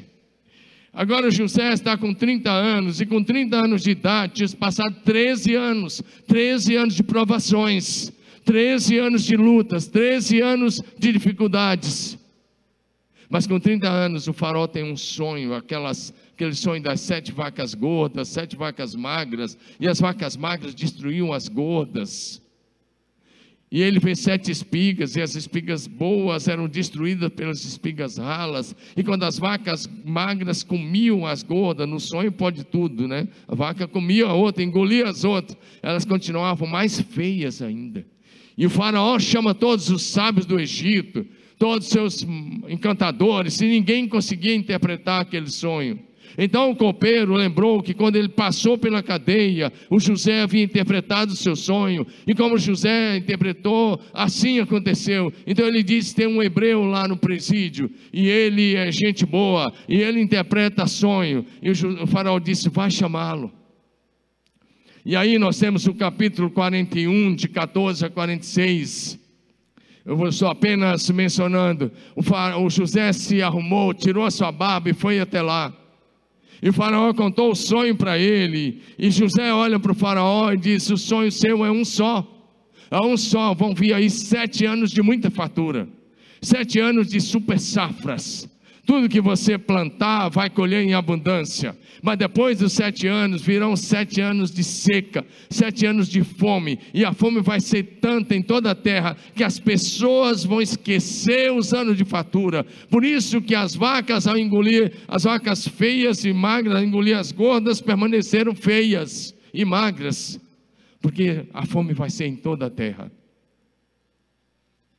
Agora 0.94 1.32
José 1.32 1.74
está 1.74 1.98
com 1.98 2.14
30 2.14 2.52
anos, 2.52 3.02
e 3.02 3.06
com 3.08 3.24
30 3.24 3.58
anos 3.58 3.82
de 3.82 3.90
idade, 3.90 4.34
tinha 4.34 4.50
passado 4.50 4.96
13 5.04 5.56
anos 5.56 6.04
13 6.28 6.76
anos 6.76 6.94
de 6.94 7.02
provações, 7.02 8.14
13 8.46 9.00
anos 9.00 9.24
de 9.24 9.36
lutas, 9.36 9.88
13 9.88 10.40
anos 10.40 10.84
de 11.00 11.12
dificuldades. 11.12 12.16
Mas 13.28 13.48
com 13.48 13.60
30 13.60 13.90
anos, 13.90 14.28
o 14.28 14.34
farol 14.34 14.68
tem 14.68 14.84
um 14.84 14.96
sonho, 14.96 15.56
aquelas 15.56 16.14
aquele 16.34 16.56
sonho 16.56 16.82
das 16.82 17.00
sete 17.02 17.32
vacas 17.32 17.74
gordas, 17.74 18.28
sete 18.28 18.56
vacas 18.56 18.96
magras, 18.96 19.58
e 19.80 19.88
as 19.88 20.00
vacas 20.00 20.36
magras 20.36 20.74
destruíam 20.74 21.32
as 21.32 21.48
gordas. 21.48 22.42
E 23.72 23.82
ele 23.82 24.00
fez 24.00 24.20
sete 24.20 24.52
espigas, 24.52 25.16
e 25.16 25.22
as 25.22 25.36
espigas 25.36 25.88
boas 25.88 26.48
eram 26.48 26.68
destruídas 26.68 27.30
pelas 27.30 27.66
espigas 27.66 28.18
ralas. 28.18 28.76
E 28.96 29.04
quando 29.04 29.24
as 29.24 29.40
vacas 29.40 29.90
magras 30.06 30.64
comiam 30.64 31.26
as 31.26 31.42
gordas, 31.42 31.88
no 31.90 32.00
sonho 32.00 32.32
pode 32.32 32.64
tudo, 32.64 33.08
né? 33.08 33.28
A 33.48 33.56
vaca 33.56 33.88
comia 33.88 34.28
a 34.28 34.34
outra, 34.34 34.64
engolia 34.64 35.10
as 35.10 35.24
outras, 35.24 35.58
elas 35.82 36.06
continuavam 36.06 36.68
mais 36.68 37.00
feias 37.00 37.64
ainda. 37.64 38.06
E 38.56 38.66
o 38.66 38.70
faraó 38.70 39.18
chama 39.18 39.56
todos 39.56 39.90
os 39.90 40.04
sábios 40.04 40.46
do 40.46 40.60
Egito, 40.60 41.26
todos 41.58 41.88
os 41.88 41.92
seus 41.92 42.28
encantadores, 42.70 43.60
e 43.60 43.66
ninguém 43.66 44.08
conseguia 44.08 44.54
interpretar 44.54 45.22
aquele 45.22 45.50
sonho. 45.50 46.00
Então 46.38 46.72
o 46.72 46.76
copeiro 46.76 47.34
lembrou 47.34 47.82
que 47.82 47.94
quando 47.94 48.16
ele 48.16 48.30
passou 48.30 48.78
pela 48.78 49.04
cadeia, 49.04 49.72
o 49.90 50.00
José 50.00 50.42
havia 50.42 50.64
interpretado 50.64 51.34
o 51.34 51.36
seu 51.36 51.56
sonho, 51.56 52.06
e 52.26 52.34
como 52.34 52.58
José 52.58 53.18
interpretou, 53.18 54.00
assim 54.14 54.60
aconteceu. 54.60 55.32
Então 55.46 55.68
ele 55.68 55.84
disse: 55.84 56.16
tem 56.16 56.28
um 56.28 56.42
hebreu 56.42 56.84
lá 56.84 57.08
no 57.08 57.18
presídio, 57.18 57.90
e 58.12 58.28
ele 58.28 58.76
é 58.76 58.92
gente 58.92 59.26
boa, 59.26 59.72
e 59.88 59.98
ele 59.98 60.20
interpreta 60.22 60.88
sonho. 60.88 61.46
E 61.62 61.70
o 61.72 62.08
faraó 62.08 62.40
disse: 62.40 62.70
vai 62.70 62.90
chamá-lo. 62.90 63.52
E 65.06 65.16
aí 65.16 65.38
nós 65.38 65.60
temos 65.60 65.86
o 65.86 65.94
capítulo 65.94 66.50
41, 66.50 67.36
de 67.36 67.50
14 67.50 68.06
a 68.06 68.10
46. 68.10 69.20
Eu 70.06 70.18
vou 70.18 70.32
só 70.32 70.50
apenas 70.50 71.10
mencionando: 71.10 71.92
o, 72.16 72.24
faraó, 72.24 72.66
o 72.66 72.70
José 72.70 73.14
se 73.14 73.42
arrumou, 73.42 73.94
tirou 73.94 74.26
a 74.26 74.32
sua 74.32 74.52
barba 74.52 74.90
e 74.90 74.94
foi 74.94 75.20
até 75.20 75.42
lá. 75.42 75.74
E 76.66 76.72
faraó 76.72 77.14
contou 77.14 77.52
o 77.52 77.56
sonho 77.56 77.94
para 77.94 78.18
ele. 78.18 78.82
E 78.98 79.12
José 79.12 79.54
olha 79.54 79.78
para 79.78 79.92
o 79.92 79.96
faraó 79.96 80.50
e 80.54 80.58
diz: 80.58 80.90
O 80.90 80.96
sonho 80.96 81.30
seu 81.30 81.66
é 81.66 81.70
um 81.70 81.84
só. 81.84 82.26
É 82.90 83.06
um 83.06 83.18
só. 83.18 83.54
Vão 83.54 83.76
vir 83.76 83.94
aí 83.94 84.10
sete 84.10 84.66
anos 84.66 84.90
de 84.90 85.02
muita 85.02 85.30
fatura. 85.30 85.90
Sete 86.42 86.80
anos 86.80 87.10
de 87.10 87.20
super 87.20 87.60
safras. 87.60 88.50
Tudo 88.86 89.08
que 89.08 89.22
você 89.22 89.58
plantar 89.58 90.28
vai 90.28 90.50
colher 90.50 90.84
em 90.84 90.94
abundância. 90.94 91.78
Mas 92.02 92.18
depois 92.18 92.60
dos 92.60 92.74
sete 92.74 93.08
anos 93.08 93.42
virão 93.42 93.78
sete 93.78 94.20
anos 94.20 94.52
de 94.52 94.62
seca, 94.62 95.26
sete 95.50 95.86
anos 95.86 96.10
de 96.10 96.22
fome, 96.22 96.78
e 96.94 97.06
a 97.06 97.14
fome 97.14 97.40
vai 97.42 97.62
ser 97.62 98.00
tanta 98.02 98.36
em 98.36 98.42
toda 98.42 98.72
a 98.72 98.76
terra 98.76 99.16
que 99.34 99.44
as 99.44 99.58
pessoas 99.58 100.44
vão 100.44 100.62
esquecer 100.62 101.50
os 101.54 101.74
anos 101.74 101.96
de 101.96 102.04
fatura. 102.04 102.66
Por 102.90 103.06
isso 103.06 103.42
que 103.42 103.56
as 103.56 103.74
vacas, 103.74 104.28
ao 104.28 104.38
engolir 104.38 104.92
as 105.08 105.24
vacas 105.24 105.66
feias 105.66 106.26
e 106.26 106.34
magras, 106.34 106.76
ao 106.76 106.84
engolir 106.84 107.18
as 107.18 107.32
gordas, 107.32 107.80
permaneceram 107.80 108.54
feias 108.54 109.34
e 109.54 109.64
magras, 109.64 110.38
porque 111.02 111.46
a 111.54 111.66
fome 111.66 111.94
vai 111.94 112.10
ser 112.10 112.26
em 112.26 112.36
toda 112.36 112.66
a 112.66 112.70
terra. 112.70 113.10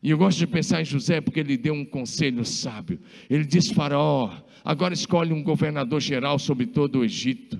E 0.04 0.10
eu 0.10 0.18
gosto 0.18 0.36
de 0.36 0.46
pensar 0.46 0.82
em 0.82 0.84
José 0.84 1.18
porque 1.22 1.40
ele 1.40 1.56
deu 1.56 1.72
um 1.72 1.82
conselho 1.82 2.44
sábio. 2.44 3.00
Ele 3.30 3.42
disse: 3.42 3.72
Faraó, 3.72 4.30
agora 4.62 4.92
escolhe 4.92 5.32
um 5.32 5.42
governador 5.42 5.98
geral 5.98 6.38
sobre 6.38 6.66
todo 6.66 6.98
o 6.98 7.04
Egito. 7.04 7.58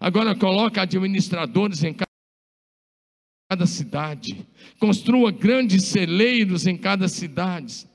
Agora 0.00 0.34
coloca 0.34 0.80
administradores 0.80 1.84
em 1.84 1.94
cada 1.94 3.66
cidade. 3.66 4.48
Construa 4.80 5.30
grandes 5.30 5.84
celeiros 5.84 6.66
em 6.66 6.74
cada 6.74 7.06
cidade. 7.06 7.86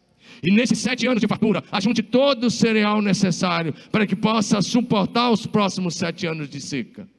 E 0.44 0.52
nesses 0.52 0.78
sete 0.78 1.08
anos 1.08 1.22
de 1.22 1.28
fartura, 1.28 1.64
ajunte 1.72 2.04
todo 2.04 2.44
o 2.44 2.52
cereal 2.52 3.02
necessário 3.02 3.74
para 3.92 4.06
que 4.06 4.16
possa 4.16 4.62
suportar 4.62 5.32
os 5.32 5.48
próximos 5.48 5.96
sete 5.96 6.28
anos 6.28 6.48
de 6.48 6.62
seca. 6.62 7.10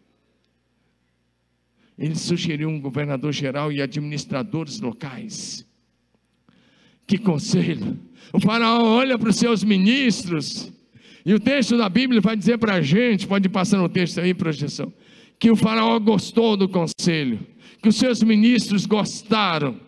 Ele 1.99 2.15
sugeriu 2.15 2.69
um 2.69 2.81
governador 2.81 3.33
geral 3.33 3.73
e 3.73 3.83
administradores 3.83 4.79
locais. 4.79 5.67
Que 7.07 7.19
conselho! 7.19 7.99
O 8.33 8.41
faraó 8.41 8.83
olha 8.83 9.19
para 9.19 9.31
os 9.31 9.37
seus 9.37 9.63
ministros, 9.63 10.73
e 11.25 11.33
o 11.33 11.41
texto 11.41 11.77
da 11.77 11.89
Bíblia 11.89 12.21
vai 12.21 12.37
dizer 12.37 12.59
para 12.59 12.75
a 12.75 12.83
gente, 12.83 13.27
pode 13.27 13.49
passar 13.49 13.79
no 13.79 13.89
texto 13.89 14.21
aí, 14.21 14.35
projeção, 14.35 14.93
que 15.39 15.51
o 15.51 15.57
faraó 15.57 15.99
gostou 15.99 16.57
do 16.57 16.69
conselho, 16.69 17.41
que 17.83 17.89
os 17.89 17.97
seus 17.97 18.23
ministros 18.23 18.87
gostaram. 18.87 19.79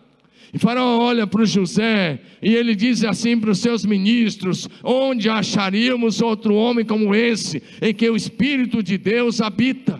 E 0.53 0.57
Faraó 0.57 0.99
olha 0.99 1.27
para 1.27 1.41
o 1.41 1.45
José 1.45 2.19
e 2.41 2.55
ele 2.55 2.73
diz 2.73 3.03
assim 3.03 3.37
para 3.39 3.51
os 3.51 3.59
seus 3.59 3.85
ministros: 3.85 4.69
Onde 4.83 5.29
acharíamos 5.29 6.21
outro 6.21 6.55
homem 6.55 6.85
como 6.85 7.13
esse, 7.13 7.61
em 7.81 7.93
que 7.93 8.09
o 8.09 8.15
Espírito 8.15 8.81
de 8.81 8.97
Deus 8.97 9.41
habita? 9.41 9.99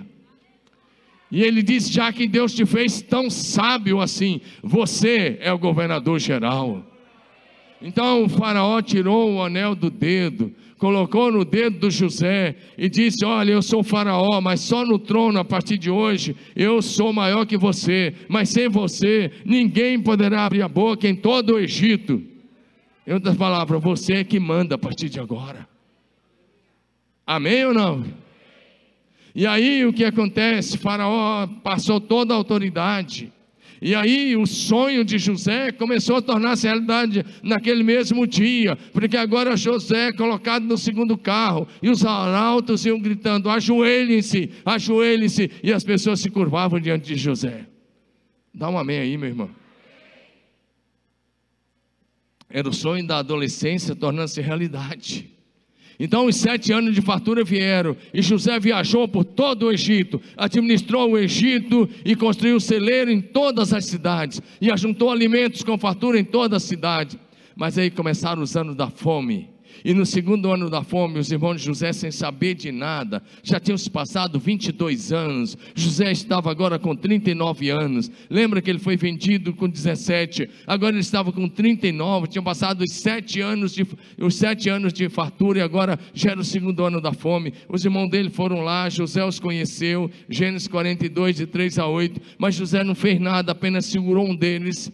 E 1.29 1.43
ele 1.43 1.61
diz: 1.61 1.89
Já 1.89 2.13
que 2.13 2.27
Deus 2.27 2.53
te 2.53 2.65
fez 2.65 3.01
tão 3.01 3.29
sábio 3.29 3.99
assim, 3.99 4.39
você 4.63 5.37
é 5.41 5.51
o 5.51 5.59
governador 5.59 6.17
geral. 6.19 6.96
Então 7.81 8.23
o 8.23 8.29
Faraó 8.29 8.81
tirou 8.81 9.35
o 9.35 9.43
anel 9.43 9.75
do 9.75 9.89
dedo, 9.89 10.53
colocou 10.77 11.31
no 11.31 11.45
dedo 11.45 11.79
do 11.79 11.91
José 11.91 12.55
e 12.77 12.89
disse: 12.89 13.25
Olha, 13.25 13.51
eu 13.51 13.61
sou 13.61 13.83
Faraó, 13.83 14.41
mas 14.41 14.61
só 14.61 14.85
no 14.85 14.97
trono 14.97 15.39
a 15.39 15.45
partir 15.45 15.77
de 15.77 15.89
hoje 15.89 16.35
eu 16.55 16.81
sou 16.81 17.13
maior 17.13 17.45
que 17.45 17.57
você, 17.57 18.13
mas 18.27 18.49
sem 18.49 18.67
você 18.67 19.31
ninguém 19.45 20.01
poderá 20.01 20.45
abrir 20.45 20.61
a 20.61 20.67
boca 20.67 21.07
em 21.07 21.15
todo 21.15 21.53
o 21.53 21.59
Egito. 21.59 22.21
Em 23.05 23.13
outras 23.13 23.37
palavras, 23.37 23.81
você 23.81 24.15
é 24.15 24.23
que 24.23 24.39
manda 24.39 24.75
a 24.75 24.77
partir 24.77 25.07
de 25.07 25.19
agora. 25.19 25.67
Amém 27.25 27.65
ou 27.65 27.73
não? 27.73 28.05
E 29.33 29.45
aí 29.45 29.85
o 29.85 29.93
que 29.93 30.03
acontece? 30.03 30.77
Faraó 30.77 31.47
passou 31.63 32.01
toda 32.01 32.33
a 32.33 32.37
autoridade. 32.37 33.31
E 33.81 33.93
aí 33.93 34.35
o 34.35 34.45
sonho 34.45 35.03
de 35.03 35.17
José 35.17 35.71
começou 35.71 36.17
a 36.17 36.21
tornar-se 36.21 36.65
realidade 36.65 37.23
naquele 37.43 37.83
mesmo 37.83 38.25
dia, 38.25 38.75
porque 38.91 39.15
agora 39.15 39.55
José 39.55 40.07
é 40.07 40.13
colocado 40.13 40.63
no 40.63 40.77
segundo 40.77 41.17
carro, 41.17 41.67
e 41.81 41.89
os 41.89 42.05
arautos 42.05 42.85
iam 42.85 42.99
gritando: 42.99 43.49
ajoelhem-se, 43.49 44.51
ajoelhem-se, 44.65 45.51
e 45.63 45.71
as 45.71 45.83
pessoas 45.83 46.19
se 46.19 46.29
curvavam 46.29 46.79
diante 46.79 47.07
de 47.07 47.15
José. 47.15 47.67
Dá 48.53 48.69
um 48.69 48.77
amém 48.77 48.99
aí, 48.99 49.17
meu 49.17 49.29
irmão. 49.29 49.49
Era 52.49 52.67
o 52.67 52.73
sonho 52.73 53.05
da 53.05 53.17
adolescência 53.19 53.95
tornando-se 53.95 54.41
realidade. 54.41 55.36
Então 55.99 56.27
os 56.27 56.35
sete 56.35 56.71
anos 56.71 56.93
de 56.93 57.01
fartura 57.01 57.43
vieram, 57.43 57.97
e 58.13 58.21
José 58.21 58.59
viajou 58.59 59.07
por 59.07 59.23
todo 59.23 59.65
o 59.65 59.71
Egito, 59.71 60.21
administrou 60.35 61.11
o 61.11 61.17
Egito 61.17 61.89
e 62.05 62.15
construiu 62.15 62.59
celeiro 62.59 63.09
em 63.09 63.19
todas 63.19 63.73
as 63.73 63.85
cidades, 63.85 64.41
e 64.61 64.71
ajuntou 64.71 65.09
alimentos 65.09 65.63
com 65.63 65.77
fartura 65.77 66.19
em 66.19 66.23
toda 66.23 66.57
a 66.57 66.59
cidade. 66.59 67.19
Mas 67.55 67.77
aí 67.77 67.89
começaram 67.89 68.43
os 68.43 68.55
anos 68.55 68.75
da 68.75 68.89
fome. 68.89 69.56
E 69.83 69.93
no 69.93 70.05
segundo 70.05 70.51
ano 70.51 70.69
da 70.69 70.83
fome, 70.83 71.19
os 71.19 71.31
irmãos 71.31 71.59
de 71.59 71.65
José, 71.65 71.93
sem 71.93 72.11
saber 72.11 72.55
de 72.55 72.71
nada, 72.71 73.21
já 73.43 73.59
tinham 73.59 73.77
se 73.77 73.89
passado 73.89 74.39
22 74.39 75.11
anos. 75.11 75.57
José 75.75 76.11
estava 76.11 76.49
agora 76.51 76.79
com 76.79 76.95
39 76.95 77.69
anos. 77.69 78.11
Lembra 78.29 78.61
que 78.61 78.69
ele 78.69 78.79
foi 78.79 78.97
vendido 78.97 79.53
com 79.53 79.69
17? 79.69 80.49
Agora 80.65 80.93
ele 80.93 81.01
estava 81.01 81.31
com 81.31 81.47
39. 81.47 82.27
Tinham 82.27 82.43
passado 82.43 82.81
os 82.81 82.93
sete 82.93 83.41
anos 83.41 83.73
de, 83.73 83.85
os 84.17 84.35
sete 84.35 84.69
anos 84.69 84.93
de 84.93 85.09
fartura 85.09 85.59
e 85.59 85.61
agora 85.61 85.99
já 86.13 86.31
era 86.31 86.39
o 86.39 86.43
segundo 86.43 86.83
ano 86.83 87.01
da 87.01 87.13
fome. 87.13 87.53
Os 87.69 87.83
irmãos 87.83 88.09
dele 88.09 88.29
foram 88.29 88.61
lá, 88.61 88.89
José 88.89 89.23
os 89.23 89.39
conheceu. 89.39 90.09
Gênesis 90.29 90.67
42, 90.67 91.35
de 91.35 91.47
3 91.47 91.79
a 91.79 91.87
8. 91.87 92.21
Mas 92.37 92.55
José 92.55 92.83
não 92.83 92.95
fez 92.95 93.19
nada, 93.19 93.51
apenas 93.51 93.85
segurou 93.85 94.27
um 94.27 94.35
deles. 94.35 94.91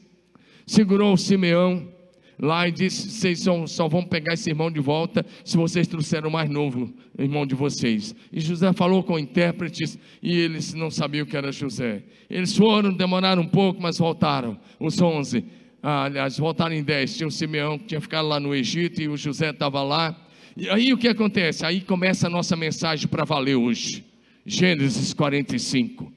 Segurou 0.65 1.13
o 1.13 1.17
Simeão 1.17 1.92
lá 2.39 2.67
e 2.67 2.71
disse: 2.71 3.09
Vocês 3.09 3.41
só, 3.41 3.65
só 3.67 3.87
vão 3.87 4.03
pegar 4.03 4.33
esse 4.33 4.49
irmão 4.49 4.71
de 4.71 4.79
volta 4.79 5.25
se 5.43 5.57
vocês 5.57 5.87
trouxeram 5.87 6.29
o 6.29 6.31
mais 6.31 6.49
novo 6.49 6.93
irmão 7.17 7.45
de 7.45 7.55
vocês. 7.55 8.15
E 8.31 8.39
José 8.39 8.71
falou 8.73 9.03
com 9.03 9.17
intérpretes 9.19 9.97
e 10.21 10.35
eles 10.37 10.73
não 10.73 10.89
sabiam 10.89 11.25
que 11.25 11.37
era 11.37 11.51
José. 11.51 12.03
Eles 12.29 12.55
foram, 12.55 12.93
demoraram 12.93 13.43
um 13.43 13.47
pouco, 13.47 13.81
mas 13.81 13.97
voltaram. 13.97 14.57
Os 14.79 14.99
onze, 15.01 15.45
ah, 15.81 16.05
aliás, 16.05 16.37
voltaram 16.37 16.75
em 16.75 16.83
dez. 16.83 17.15
Tinha 17.15 17.27
o 17.27 17.31
Simeão 17.31 17.77
que 17.77 17.85
tinha 17.85 18.01
ficado 18.01 18.27
lá 18.27 18.39
no 18.39 18.53
Egito 18.53 19.01
e 19.01 19.07
o 19.07 19.17
José 19.17 19.51
estava 19.51 19.83
lá. 19.83 20.15
E 20.55 20.69
aí 20.69 20.93
o 20.93 20.97
que 20.97 21.07
acontece? 21.07 21.65
Aí 21.65 21.81
começa 21.81 22.27
a 22.27 22.29
nossa 22.29 22.55
mensagem 22.55 23.07
para 23.07 23.23
valer 23.23 23.55
hoje. 23.55 24.03
Gênesis 24.45 25.13
45. 25.13 26.11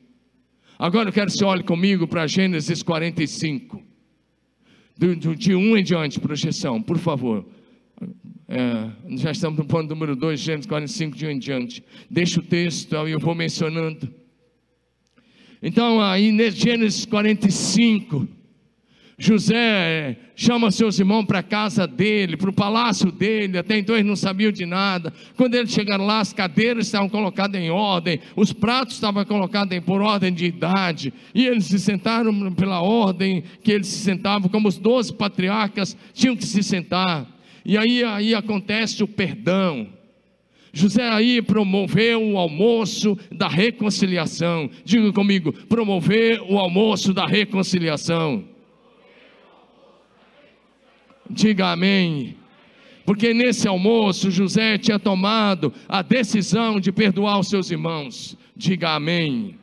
Agora 0.78 1.08
eu 1.08 1.12
quero 1.12 1.30
que 1.30 1.38
você 1.38 1.44
olhe 1.44 1.62
comigo 1.62 2.06
para 2.06 2.26
Gênesis 2.26 2.82
45 2.82 3.85
de 4.98 5.54
um 5.54 5.76
em 5.76 5.82
diante, 5.82 6.18
projeção, 6.18 6.80
por 6.80 6.98
favor. 6.98 7.44
É, 8.48 8.90
já 9.16 9.32
estamos 9.32 9.58
no 9.58 9.64
ponto 9.64 9.88
número 9.88 10.14
2, 10.14 10.38
Gênesis 10.38 10.66
45, 10.66 11.16
de 11.16 11.26
um 11.26 11.30
em 11.30 11.38
diante. 11.38 11.84
Deixa 12.08 12.40
o 12.40 12.42
texto 12.42 12.94
e 13.06 13.10
eu 13.10 13.18
vou 13.18 13.34
mencionando. 13.34 14.08
Então, 15.62 16.00
aí, 16.00 16.32
Gênesis 16.50 17.04
45, 17.04 18.28
José 19.18 20.14
chama 20.34 20.70
seus 20.70 20.98
irmãos 20.98 21.24
para 21.24 21.38
a 21.38 21.42
casa 21.42 21.86
dele, 21.86 22.36
para 22.36 22.50
o 22.50 22.52
palácio 22.52 23.10
dele, 23.10 23.56
até 23.56 23.78
então 23.78 23.94
eles 23.94 24.06
não 24.06 24.14
sabiam 24.14 24.52
de 24.52 24.66
nada. 24.66 25.10
Quando 25.36 25.54
eles 25.54 25.70
chegaram 25.72 26.04
lá, 26.04 26.20
as 26.20 26.34
cadeiras 26.34 26.86
estavam 26.86 27.08
colocadas 27.08 27.58
em 27.58 27.70
ordem, 27.70 28.20
os 28.36 28.52
pratos 28.52 28.96
estavam 28.96 29.24
colocados 29.24 29.78
por 29.80 30.02
ordem 30.02 30.34
de 30.34 30.44
idade, 30.44 31.14
e 31.34 31.46
eles 31.46 31.64
se 31.64 31.78
sentaram 31.78 32.52
pela 32.52 32.82
ordem 32.82 33.42
que 33.62 33.72
eles 33.72 33.86
se 33.86 34.00
sentavam, 34.00 34.50
como 34.50 34.68
os 34.68 34.76
doze 34.76 35.14
patriarcas 35.14 35.96
tinham 36.12 36.36
que 36.36 36.44
se 36.44 36.62
sentar. 36.62 37.26
E 37.64 37.78
aí, 37.78 38.04
aí 38.04 38.34
acontece 38.34 39.02
o 39.02 39.08
perdão. 39.08 39.88
José 40.74 41.08
aí 41.08 41.40
promoveu 41.40 42.22
o 42.22 42.36
almoço 42.36 43.18
da 43.32 43.48
reconciliação. 43.48 44.68
Diga 44.84 45.10
comigo, 45.10 45.54
promover 45.54 46.42
o 46.42 46.58
almoço 46.58 47.14
da 47.14 47.26
reconciliação. 47.26 48.55
Diga 51.30 51.72
amém. 51.72 52.36
Porque 53.04 53.32
nesse 53.32 53.68
almoço 53.68 54.30
José 54.30 54.76
tinha 54.78 54.98
tomado 54.98 55.72
a 55.88 56.02
decisão 56.02 56.80
de 56.80 56.90
perdoar 56.90 57.38
os 57.38 57.48
seus 57.48 57.70
irmãos. 57.70 58.36
Diga 58.56 58.96
amém. 58.96 59.56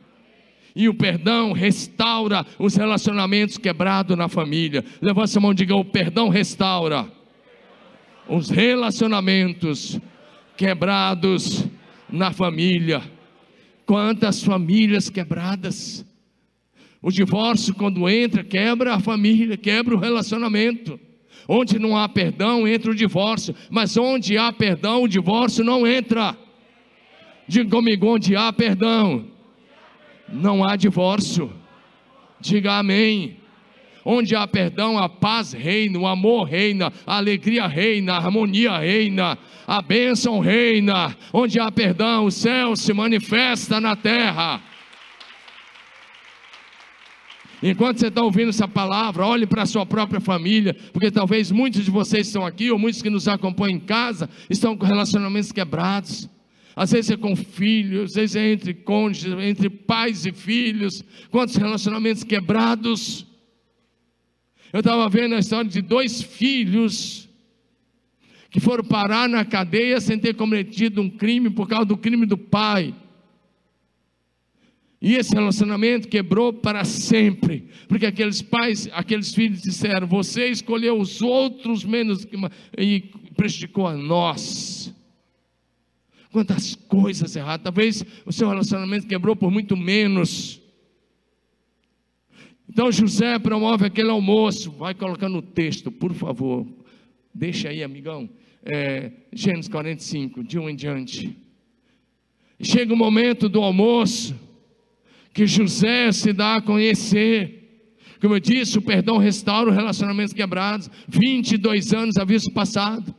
E 0.74 0.88
o 0.88 0.94
perdão 0.94 1.52
restaura 1.52 2.44
os 2.58 2.74
relacionamentos 2.74 3.58
quebrados 3.58 4.16
na 4.16 4.28
família. 4.28 4.84
Levanta 5.00 5.38
a 5.38 5.40
mão 5.40 5.52
e 5.52 5.54
diga: 5.54 5.76
o 5.76 5.84
perdão 5.84 6.28
restaura 6.28 7.06
os 8.28 8.48
relacionamentos 8.48 10.00
quebrados 10.56 11.66
na 12.08 12.32
família. 12.32 13.02
Quantas 13.86 14.42
famílias 14.42 15.10
quebradas. 15.10 16.04
O 17.02 17.10
divórcio, 17.10 17.74
quando 17.74 18.08
entra, 18.08 18.42
quebra 18.42 18.94
a 18.94 19.00
família, 19.00 19.58
quebra 19.58 19.94
o 19.94 19.98
relacionamento. 19.98 20.98
Onde 21.48 21.78
não 21.78 21.96
há 21.96 22.08
perdão, 22.08 22.66
entra 22.66 22.90
o 22.90 22.94
divórcio. 22.94 23.54
Mas 23.70 23.96
onde 23.96 24.38
há 24.38 24.52
perdão, 24.52 25.02
o 25.02 25.08
divórcio 25.08 25.64
não 25.64 25.86
entra. 25.86 26.36
Diga 27.46 27.70
comigo: 27.70 28.06
onde 28.06 28.34
há 28.34 28.52
perdão, 28.52 29.26
não 30.28 30.66
há 30.66 30.76
divórcio. 30.76 31.52
Diga 32.40 32.78
amém. 32.78 33.38
Onde 34.06 34.36
há 34.36 34.46
perdão, 34.46 34.98
a 34.98 35.08
paz 35.08 35.54
reina, 35.54 35.98
o 35.98 36.06
amor 36.06 36.44
reina, 36.44 36.92
a 37.06 37.16
alegria 37.16 37.66
reina, 37.66 38.12
a 38.12 38.16
harmonia 38.18 38.76
reina, 38.76 39.38
a 39.66 39.80
bênção 39.80 40.40
reina. 40.40 41.16
Onde 41.32 41.58
há 41.58 41.72
perdão, 41.72 42.26
o 42.26 42.30
céu 42.30 42.76
se 42.76 42.92
manifesta 42.92 43.80
na 43.80 43.96
terra. 43.96 44.60
Enquanto 47.66 47.98
você 47.98 48.08
está 48.08 48.22
ouvindo 48.22 48.50
essa 48.50 48.68
palavra, 48.68 49.24
olhe 49.24 49.46
para 49.46 49.62
a 49.62 49.66
sua 49.66 49.86
própria 49.86 50.20
família, 50.20 50.76
porque 50.92 51.10
talvez 51.10 51.50
muitos 51.50 51.82
de 51.82 51.90
vocês 51.90 52.26
estão 52.26 52.44
aqui, 52.44 52.70
ou 52.70 52.78
muitos 52.78 53.00
que 53.00 53.08
nos 53.08 53.26
acompanham 53.26 53.78
em 53.78 53.80
casa, 53.80 54.28
estão 54.50 54.76
com 54.76 54.84
relacionamentos 54.84 55.50
quebrados. 55.50 56.28
Às 56.76 56.92
vezes 56.92 57.12
é 57.12 57.16
com 57.16 57.34
filhos, 57.34 58.10
às 58.10 58.16
vezes 58.16 58.36
é 58.36 58.52
entre 58.52 58.74
cônjuges, 58.74 59.32
entre 59.38 59.70
pais 59.70 60.26
e 60.26 60.32
filhos. 60.32 61.02
Quantos 61.30 61.56
relacionamentos 61.56 62.22
quebrados? 62.22 63.24
Eu 64.70 64.80
estava 64.80 65.08
vendo 65.08 65.34
a 65.34 65.38
história 65.38 65.70
de 65.70 65.80
dois 65.80 66.20
filhos 66.20 67.30
que 68.50 68.60
foram 68.60 68.84
parar 68.84 69.26
na 69.26 69.42
cadeia 69.42 69.98
sem 70.02 70.18
ter 70.18 70.34
cometido 70.34 71.00
um 71.00 71.08
crime 71.08 71.48
por 71.48 71.66
causa 71.66 71.86
do 71.86 71.96
crime 71.96 72.26
do 72.26 72.36
pai. 72.36 72.94
E 75.04 75.16
esse 75.16 75.34
relacionamento 75.34 76.08
quebrou 76.08 76.50
para 76.50 76.82
sempre, 76.82 77.68
porque 77.86 78.06
aqueles 78.06 78.40
pais, 78.40 78.88
aqueles 78.90 79.34
filhos 79.34 79.60
disseram: 79.60 80.06
Você 80.06 80.48
escolheu 80.48 80.98
os 80.98 81.20
outros 81.20 81.84
menos 81.84 82.26
e 82.78 83.00
prejudicou 83.36 83.86
a 83.86 83.94
nós. 83.94 84.94
Quantas 86.32 86.74
coisas 86.74 87.36
erradas, 87.36 87.64
talvez 87.64 88.02
o 88.24 88.32
seu 88.32 88.48
relacionamento 88.48 89.06
quebrou 89.06 89.36
por 89.36 89.50
muito 89.50 89.76
menos. 89.76 90.58
Então 92.66 92.90
José 92.90 93.38
promove 93.38 93.84
aquele 93.84 94.08
almoço, 94.08 94.70
vai 94.70 94.94
colocando 94.94 95.36
o 95.36 95.42
texto, 95.42 95.92
por 95.92 96.14
favor, 96.14 96.66
deixa 97.34 97.68
aí, 97.68 97.84
amigão, 97.84 98.26
é, 98.64 99.12
Gênesis 99.30 99.68
45, 99.68 100.42
de 100.42 100.58
um 100.58 100.66
em 100.66 100.74
diante. 100.74 101.36
Chega 102.58 102.94
o 102.94 102.96
momento 102.96 103.50
do 103.50 103.60
almoço, 103.60 104.34
que 105.34 105.46
José 105.46 106.12
se 106.12 106.32
dá 106.32 106.54
a 106.54 106.62
conhecer. 106.62 107.62
Como 108.20 108.36
eu 108.36 108.40
disse, 108.40 108.78
o 108.78 108.82
perdão 108.82 109.18
restaura 109.18 109.70
os 109.70 109.76
relacionamentos 109.76 110.32
quebrados. 110.32 110.88
22 111.08 111.92
anos 111.92 112.16
havia 112.16 112.38
se 112.38 112.50
passado. 112.50 113.12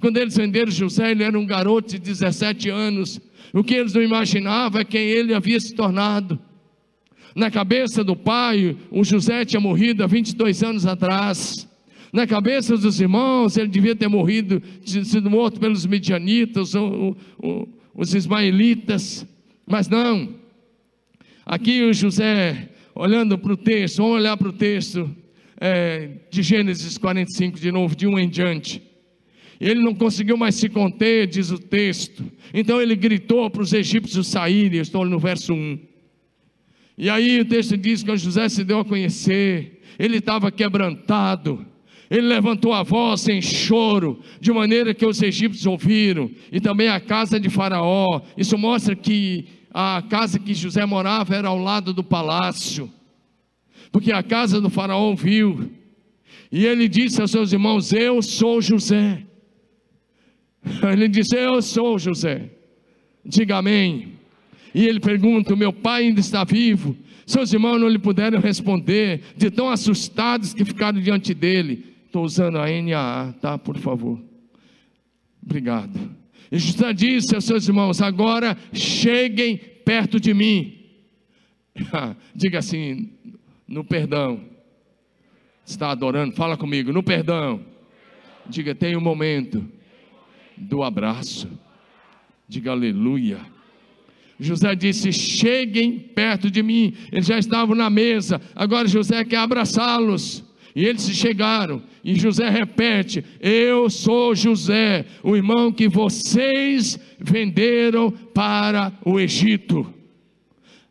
Quando 0.00 0.16
eles 0.16 0.36
venderam 0.36 0.72
José, 0.72 1.12
ele 1.12 1.22
era 1.22 1.38
um 1.38 1.46
garoto 1.46 1.92
de 1.92 1.98
17 2.00 2.68
anos. 2.68 3.20
O 3.52 3.62
que 3.62 3.74
eles 3.74 3.94
não 3.94 4.02
imaginavam 4.02 4.80
é 4.80 4.84
quem 4.84 5.02
ele 5.02 5.32
havia 5.32 5.60
se 5.60 5.72
tornado. 5.72 6.38
Na 7.36 7.50
cabeça 7.50 8.02
do 8.02 8.16
pai, 8.16 8.76
o 8.90 9.04
José 9.04 9.44
tinha 9.44 9.60
morrido 9.60 10.02
há 10.02 10.06
22 10.06 10.62
anos 10.64 10.84
atrás. 10.84 11.68
Na 12.12 12.26
cabeça 12.26 12.76
dos 12.76 13.00
irmãos, 13.00 13.56
ele 13.56 13.68
devia 13.68 13.94
ter 13.94 14.08
morrido, 14.08 14.60
sido 14.84 15.30
morto 15.30 15.60
pelos 15.60 15.86
medianitas, 15.86 16.74
ou, 16.74 17.16
ou, 17.38 17.68
os 17.94 18.14
ismaelitas. 18.14 19.26
Mas 19.66 19.88
não, 19.88 20.41
Aqui 21.44 21.82
o 21.82 21.92
José, 21.92 22.68
olhando 22.94 23.36
para 23.36 23.52
o 23.52 23.56
texto, 23.56 23.98
vamos 23.98 24.18
olhar 24.18 24.36
para 24.36 24.48
o 24.48 24.52
texto 24.52 25.10
é, 25.60 26.10
de 26.30 26.42
Gênesis 26.42 26.96
45, 26.96 27.58
de 27.58 27.72
novo, 27.72 27.96
de 27.96 28.06
um 28.06 28.16
em 28.18 28.28
diante. 28.28 28.82
Ele 29.60 29.80
não 29.80 29.94
conseguiu 29.94 30.36
mais 30.36 30.54
se 30.54 30.68
conter, 30.68 31.26
diz 31.26 31.50
o 31.50 31.58
texto. 31.58 32.24
Então 32.54 32.80
ele 32.80 32.94
gritou 32.94 33.48
para 33.50 33.62
os 33.62 33.72
egípcios 33.72 34.28
saírem. 34.28 34.78
Eu 34.78 34.82
estou 34.82 35.04
no 35.04 35.18
verso 35.18 35.52
1. 35.52 35.78
E 36.98 37.08
aí 37.10 37.40
o 37.40 37.44
texto 37.44 37.76
diz 37.76 38.02
que 38.02 38.16
José 38.16 38.48
se 38.48 38.64
deu 38.64 38.80
a 38.80 38.84
conhecer. 38.84 39.80
Ele 39.98 40.18
estava 40.18 40.50
quebrantado. 40.50 41.64
Ele 42.10 42.26
levantou 42.26 42.72
a 42.72 42.82
voz 42.82 43.26
em 43.28 43.40
choro, 43.40 44.20
de 44.40 44.52
maneira 44.52 44.92
que 44.92 45.06
os 45.06 45.22
egípcios 45.22 45.64
ouviram, 45.64 46.30
e 46.52 46.60
também 46.60 46.88
a 46.88 47.00
casa 47.00 47.40
de 47.40 47.48
Faraó. 47.48 48.20
Isso 48.36 48.58
mostra 48.58 48.94
que 48.94 49.46
a 49.72 50.02
casa 50.08 50.38
que 50.38 50.54
José 50.54 50.84
morava 50.84 51.34
era 51.34 51.48
ao 51.48 51.58
lado 51.58 51.92
do 51.92 52.04
palácio, 52.04 52.90
porque 53.90 54.12
a 54.12 54.22
casa 54.22 54.60
do 54.60 54.70
faraó 54.70 55.14
viu, 55.14 55.70
e 56.50 56.66
ele 56.66 56.86
disse 56.88 57.20
aos 57.20 57.30
seus 57.30 57.52
irmãos: 57.52 57.92
Eu 57.92 58.20
sou 58.20 58.60
José. 58.60 59.24
Ele 60.92 61.08
disse: 61.08 61.34
Eu 61.36 61.62
sou 61.62 61.98
José. 61.98 62.50
Diga 63.24 63.56
amém. 63.56 64.12
E 64.74 64.86
ele 64.86 65.00
pergunta: 65.00 65.56
Meu 65.56 65.72
pai 65.72 66.04
ainda 66.04 66.20
está 66.20 66.44
vivo? 66.44 66.94
Seus 67.24 67.52
irmãos 67.52 67.78
não 67.78 67.88
lhe 67.88 67.98
puderam 67.98 68.40
responder, 68.40 69.22
de 69.36 69.50
tão 69.50 69.70
assustados 69.70 70.52
que 70.52 70.64
ficaram 70.64 71.00
diante 71.00 71.32
dele. 71.32 71.94
Estou 72.04 72.24
usando 72.24 72.58
a 72.58 72.66
NAA, 72.66 73.32
tá? 73.40 73.56
Por 73.56 73.78
favor. 73.78 74.20
Obrigado. 75.42 76.21
José 76.58 76.92
disse 76.92 77.34
aos 77.34 77.44
seus 77.44 77.66
irmãos: 77.66 78.02
Agora 78.02 78.56
cheguem 78.72 79.56
perto 79.56 80.20
de 80.20 80.34
mim. 80.34 80.78
Diga 82.34 82.58
assim: 82.58 83.10
no 83.66 83.82
perdão. 83.82 84.40
Está 85.64 85.90
adorando? 85.90 86.34
Fala 86.34 86.56
comigo, 86.56 86.92
no 86.92 87.02
perdão. 87.02 87.64
Diga: 88.46 88.74
tem 88.74 88.96
um 88.96 89.00
momento 89.00 89.66
do 90.56 90.82
abraço. 90.82 91.48
Diga 92.46 92.72
aleluia. 92.72 93.40
José 94.38 94.74
disse: 94.74 95.10
Cheguem 95.12 95.98
perto 95.98 96.50
de 96.50 96.62
mim. 96.62 96.94
Eles 97.10 97.26
já 97.26 97.38
estavam 97.38 97.74
na 97.74 97.88
mesa. 97.88 98.40
Agora 98.54 98.86
José 98.86 99.24
quer 99.24 99.36
abraçá-los. 99.36 100.44
E 100.74 100.84
eles 100.86 101.02
se 101.02 101.14
chegaram, 101.14 101.82
e 102.02 102.14
José 102.14 102.48
repete: 102.48 103.24
Eu 103.40 103.90
sou 103.90 104.34
José, 104.34 105.04
o 105.22 105.36
irmão 105.36 105.70
que 105.70 105.86
vocês 105.86 106.98
venderam 107.18 108.10
para 108.10 108.92
o 109.04 109.20
Egito. 109.20 109.92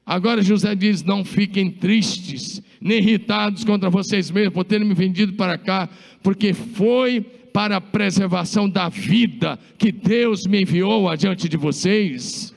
Agora 0.05 0.41
José 0.41 0.75
diz: 0.75 1.03
Não 1.03 1.25
fiquem 1.25 1.71
tristes, 1.71 2.61
nem 2.79 2.99
irritados 2.99 3.63
contra 3.63 3.89
vocês 3.89 4.29
mesmos 4.29 4.53
por 4.53 4.65
terem 4.65 4.87
me 4.87 4.93
vendido 4.93 5.33
para 5.33 5.57
cá, 5.57 5.89
porque 6.21 6.53
foi 6.53 7.21
para 7.21 7.77
a 7.77 7.81
preservação 7.81 8.69
da 8.69 8.87
vida 8.87 9.59
que 9.77 9.91
Deus 9.91 10.45
me 10.45 10.61
enviou 10.61 11.09
adiante 11.09 11.49
de 11.49 11.57
vocês. 11.57 12.53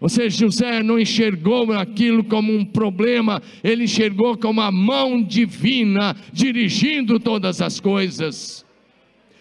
Ou 0.00 0.08
seja, 0.08 0.38
José 0.46 0.82
não 0.82 0.98
enxergou 0.98 1.72
aquilo 1.72 2.22
como 2.22 2.54
um 2.54 2.64
problema, 2.64 3.42
ele 3.64 3.84
enxergou 3.84 4.36
como 4.36 4.60
a 4.60 4.70
mão 4.70 5.22
divina 5.22 6.14
dirigindo 6.32 7.18
todas 7.18 7.62
as 7.62 7.80
coisas. 7.80 8.64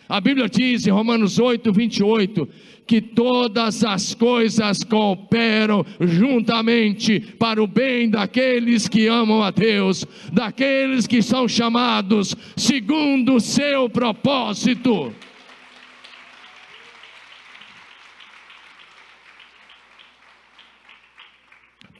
A 0.08 0.22
Bíblia 0.22 0.48
diz 0.48 0.86
em 0.86 0.92
Romanos 0.92 1.40
8, 1.40 1.74
28, 1.74 2.48
que 2.86 3.02
todas 3.02 3.84
as 3.84 4.14
coisas 4.14 4.84
cooperam 4.84 5.86
juntamente 6.00 7.20
para 7.20 7.62
o 7.62 7.68
bem 7.68 8.10
daqueles 8.10 8.88
que 8.88 9.08
amam 9.08 9.42
a 9.42 9.50
Deus, 9.50 10.06
daqueles 10.32 11.08
que 11.08 11.22
são 11.22 11.48
chamados 11.48 12.36
segundo 12.56 13.36
o 13.36 13.40
seu 13.40 13.90
propósito. 13.90 15.12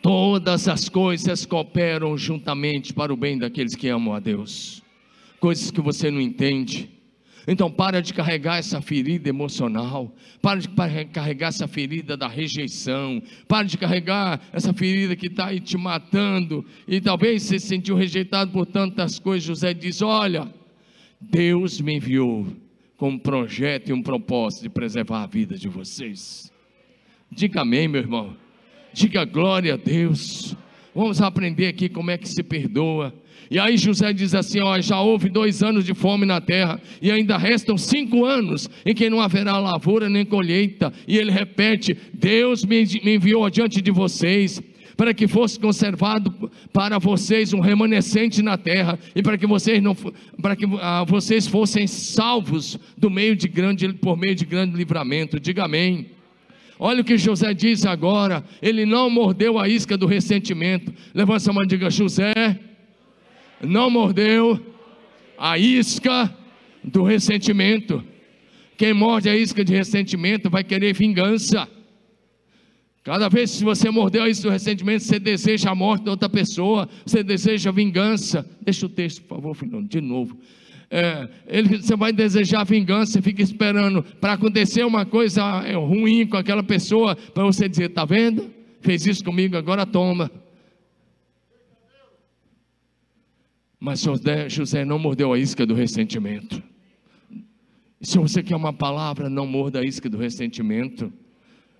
Todas 0.06 0.68
as 0.68 0.88
coisas 0.88 1.48
cooperam 1.48 2.16
juntamente 2.16 2.94
para 2.94 3.12
o 3.12 3.18
bem 3.18 3.40
daqueles 3.40 3.74
que 3.74 3.88
amam 3.88 4.14
a 4.14 4.20
Deus. 4.20 4.84
Coisas 5.40 5.72
que 5.72 5.82
você 5.82 6.12
não 6.12 6.22
entende. 6.22 6.92
Então 7.48 7.72
para 7.72 8.04
de 8.04 8.14
carregar 8.14 8.60
essa 8.60 8.80
ferida 8.84 9.28
emocional, 9.30 10.16
para 10.44 10.60
de 10.60 10.70
carregar 10.70 11.48
essa 11.48 11.68
ferida 11.68 12.16
da 12.16 12.28
rejeição, 12.28 13.20
para 13.48 13.66
de 13.66 13.80
carregar 13.80 14.40
essa 14.54 14.72
ferida 14.76 15.16
que 15.16 15.26
está 15.26 15.48
aí 15.48 15.60
te 15.60 15.76
matando, 15.76 16.64
e 16.88 17.02
talvez 17.02 17.42
você 17.42 17.58
se 17.58 17.66
sentiu 17.66 17.96
rejeitado 17.96 18.52
por 18.52 18.68
tantas 18.68 19.18
coisas. 19.18 19.44
José 19.44 19.74
diz: 19.74 20.04
Olha, 20.04 20.54
Deus 21.20 21.82
me 21.82 21.96
enviou 21.96 22.46
com 22.96 23.10
um 23.10 23.18
projeto 23.18 23.90
e 23.90 23.94
um 23.94 24.04
propósito 24.04 24.62
de 24.62 24.70
preservar 24.70 25.24
a 25.24 25.28
vida 25.28 25.58
de 25.58 25.68
vocês. 25.68 26.54
Diga 27.32 27.62
amém, 27.62 27.88
meu 27.88 28.02
irmão. 28.02 28.45
Diga 28.96 29.26
glória 29.26 29.74
a 29.74 29.78
Deus. 29.78 30.56
Vamos 30.96 31.22
aprender 31.22 31.68
aqui 31.68 31.90
como 31.90 32.10
é 32.10 32.18
que 32.18 32.30
se 32.30 32.42
perdoa. 32.42 33.14
E 33.52 33.60
aí 33.60 33.76
José 33.76 34.14
diz 34.14 34.34
assim: 34.34 34.62
ó, 34.62 34.80
já 34.80 35.02
houve 35.02 35.28
dois 35.28 35.62
anos 35.62 35.84
de 35.84 35.94
fome 35.94 36.26
na 36.26 36.40
terra, 36.40 36.80
e 37.02 37.12
ainda 37.12 37.38
restam 37.38 37.78
cinco 37.78 38.24
anos 38.24 38.70
em 38.86 38.96
que 38.96 39.10
não 39.10 39.20
haverá 39.20 39.60
lavoura 39.60 40.08
nem 40.08 40.24
colheita. 40.24 40.94
E 41.06 41.18
ele 41.18 41.30
repete: 41.30 41.98
Deus 42.14 42.64
me 42.64 42.86
enviou 43.04 43.44
adiante 43.44 43.82
de 43.82 43.92
vocês 43.92 44.64
para 44.96 45.14
que 45.14 45.28
fosse 45.28 45.60
conservado 45.60 46.50
para 46.72 46.98
vocês 46.98 47.52
um 47.52 47.60
remanescente 47.60 48.42
na 48.42 48.58
terra 48.58 48.98
e 49.14 49.22
para 49.22 49.38
que 49.38 49.46
vocês 49.46 49.84
não 49.84 49.94
para 50.42 50.56
que 50.56 50.66
ah, 50.80 51.04
vocês 51.04 51.46
fossem 51.46 51.86
salvos 51.86 52.80
do 52.98 53.10
meio 53.10 53.36
de 53.36 53.50
grande 53.50 53.92
por 53.92 54.16
meio 54.16 54.36
de 54.36 54.46
grande 54.46 54.74
livramento. 54.78 55.38
Diga 55.38 55.66
amém. 55.66 56.15
Olha 56.78 57.02
o 57.02 57.04
que 57.04 57.18
José 57.18 57.54
diz 57.54 57.86
agora. 57.86 58.44
Ele 58.62 58.86
não 58.86 59.10
mordeu 59.10 59.58
a 59.58 59.68
isca 59.68 59.98
do 59.98 60.06
ressentimento. 60.06 60.94
Levanta 61.14 61.50
a 61.50 61.54
mão 61.54 61.64
e 61.64 61.68
diga: 61.68 61.90
José 61.90 62.60
não 63.62 63.90
mordeu 63.90 64.60
a 65.38 65.58
isca 65.58 66.34
do 66.84 67.04
ressentimento. 67.04 68.04
Quem 68.78 68.94
morde 68.94 69.30
a 69.30 69.36
isca 69.36 69.64
de 69.64 69.74
ressentimento 69.74 70.50
vai 70.50 70.64
querer 70.64 70.94
vingança. 70.94 71.68
Cada 73.04 73.30
vez 73.30 73.58
que 73.58 73.64
você 73.64 73.90
mordeu 73.90 74.24
a 74.24 74.30
isca 74.30 74.50
do 74.50 74.52
ressentimento, 74.52 75.04
você 75.04 75.20
deseja 75.20 75.70
a 75.70 75.76
morte 75.76 76.04
da 76.04 76.12
outra 76.12 76.28
pessoa, 76.28 76.90
você 77.06 77.24
deseja 77.24 77.72
vingança. 77.72 78.46
Deixa 78.62 78.86
o 78.86 78.90
texto, 78.90 79.22
por 79.22 79.36
favor, 79.36 79.56
filhão, 79.56 79.84
de 79.84 80.02
novo 80.02 80.38
é, 80.98 81.28
ele, 81.46 81.82
você 81.82 81.94
vai 81.94 82.14
desejar 82.14 82.64
vingança, 82.64 83.12
você 83.12 83.22
fica 83.22 83.42
esperando 83.42 84.02
para 84.02 84.32
acontecer 84.32 84.86
uma 84.86 85.06
coisa 85.06 85.44
é, 85.66 85.74
ruim 85.76 86.26
com 86.26 86.38
aquela 86.38 86.64
pessoa, 86.64 87.18
para 87.18 87.44
você 87.44 87.68
dizer: 87.68 87.90
está 87.90 88.06
vendo? 88.06 88.50
Fez 88.80 89.06
isso 89.06 89.22
comigo, 89.22 89.58
agora 89.58 89.86
toma. 89.86 90.32
Mas 93.78 94.08
José, 94.48 94.86
não 94.86 94.98
mordeu 94.98 95.34
a 95.34 95.38
isca 95.38 95.66
do 95.66 95.74
ressentimento. 95.74 96.64
Se 98.00 98.18
você 98.18 98.42
quer 98.42 98.56
uma 98.56 98.72
palavra, 98.72 99.30
não 99.30 99.46
morda 99.46 99.82
a 99.82 99.86
isca 99.86 100.10
do 100.10 100.18
ressentimento. 100.18 101.12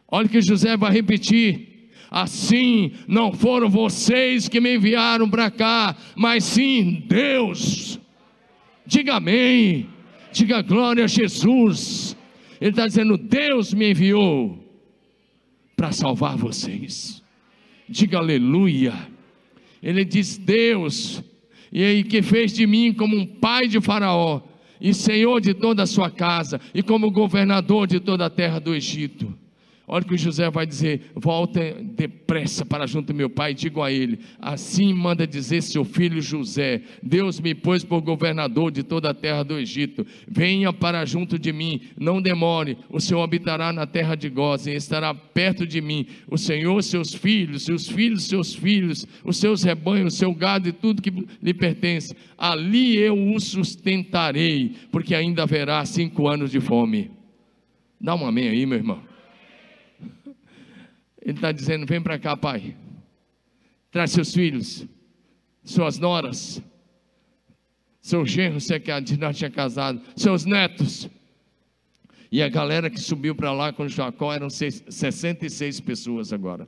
Olha 0.10 0.28
que 0.28 0.42
José 0.42 0.76
vai 0.76 0.92
repetir. 0.92 1.90
Assim 2.12 2.92
não 3.08 3.32
foram 3.32 3.70
vocês 3.70 4.50
que 4.50 4.60
me 4.60 4.76
enviaram 4.76 5.30
para 5.30 5.50
cá, 5.50 5.96
mas 6.18 6.44
sim 6.44 7.06
Deus. 7.08 7.95
Diga 8.86 9.16
amém. 9.16 9.90
Diga 10.32 10.62
glória 10.62 11.06
a 11.06 11.08
Jesus. 11.08 12.16
Ele 12.60 12.72
está 12.72 12.88
dizendo: 12.88 13.18
Deus 13.18 13.74
me 13.74 13.92
enviou 13.92 14.60
para 15.76 15.92
salvar 15.92 16.38
vocês. 16.38 17.24
Diga 17.88 18.18
aleluia. 18.18 18.94
Ele 19.82 20.04
diz: 20.04 20.38
Deus, 20.38 21.24
e 21.72 21.84
aí 21.84 22.04
que 22.04 22.22
fez 22.22 22.54
de 22.54 22.66
mim 22.66 22.94
como 22.94 23.16
um 23.18 23.26
pai 23.26 23.68
de 23.68 23.80
Faraó, 23.82 24.42
e 24.80 24.94
senhor 24.94 25.40
de 25.40 25.54
toda 25.54 25.84
a 25.84 25.88
sua 25.88 26.10
casa, 26.10 26.60
e 26.74 26.82
como 26.82 27.12
governador 27.12 27.88
de 27.88 28.00
toda 28.00 28.26
a 28.26 28.30
terra 28.30 28.60
do 28.60 28.76
Egito. 28.76 29.34
Olha 29.88 30.04
o 30.04 30.08
que 30.08 30.18
José 30.18 30.50
vai 30.50 30.66
dizer: 30.66 31.12
volta 31.14 31.76
depressa 31.82 32.66
para 32.66 32.88
junto 32.88 33.14
meu 33.14 33.30
pai, 33.30 33.52
e 33.52 33.56
digo 33.56 33.84
a 33.84 33.92
ele: 33.92 34.20
assim 34.40 34.94
manda 34.94 35.28
dizer 35.28 35.62
seu 35.62 35.86
filho 35.86 36.22
José: 36.22 36.82
Deus 37.04 37.40
me 37.40 37.54
pôs 37.54 37.84
por 37.84 38.02
governador 38.02 38.72
de 38.72 38.82
toda 38.82 39.12
a 39.12 39.14
terra 39.14 39.44
do 39.44 39.60
Egito. 39.60 40.06
Venha 40.28 40.74
para 40.74 41.06
junto 41.06 41.38
de 41.38 41.54
mim, 41.54 41.82
não 42.00 42.20
demore. 42.20 42.78
O 42.90 43.00
Senhor 43.00 43.22
habitará 43.22 43.72
na 43.72 43.86
terra 43.86 44.16
de 44.16 44.28
Gozem, 44.28 44.76
estará 44.76 45.14
perto 45.14 45.68
de 45.68 45.80
mim. 45.82 46.08
O 46.28 46.38
Senhor, 46.38 46.82
seus 46.82 47.14
filhos, 47.14 47.64
seus 47.64 47.88
filhos, 47.88 48.24
seus 48.24 48.56
filhos, 48.56 49.08
os 49.24 49.38
seus 49.38 49.62
rebanhos, 49.62 50.16
seu 50.16 50.34
gado 50.34 50.68
e 50.68 50.72
tudo 50.72 51.02
que 51.02 51.14
lhe 51.42 51.54
pertence. 51.54 52.16
Ali 52.36 52.98
eu 52.98 53.16
o 53.16 53.40
sustentarei, 53.40 54.76
porque 54.92 55.14
ainda 55.14 55.44
haverá 55.44 55.86
cinco 55.86 56.28
anos 56.28 56.50
de 56.50 56.60
fome. 56.60 57.12
Dá 58.02 58.16
um 58.16 58.26
amém 58.26 58.50
aí, 58.50 58.66
meu 58.66 58.80
irmão. 58.80 59.15
Ele 61.26 61.34
está 61.34 61.52
dizendo: 61.52 61.88
vem 61.88 62.00
para 62.00 62.20
cá, 62.20 62.38
pai. 62.38 62.78
Traz 63.92 64.12
seus 64.12 64.34
filhos, 64.34 64.86
suas 65.64 65.98
noras, 65.98 66.62
seu 68.02 68.26
genro, 68.26 68.60
você 68.62 68.80
que 68.80 68.92
não 69.18 69.34
tinha 69.34 69.50
casado, 69.50 70.00
seus 70.16 70.46
netos. 70.46 71.10
E 72.32 72.42
a 72.44 72.50
galera 72.50 72.90
que 72.90 73.00
subiu 73.00 73.34
para 73.34 73.52
lá 73.52 73.72
com 73.72 73.88
Jacó 73.88 74.34
eram 74.34 74.50
66 74.50 75.80
pessoas 75.80 76.34
agora. 76.34 76.68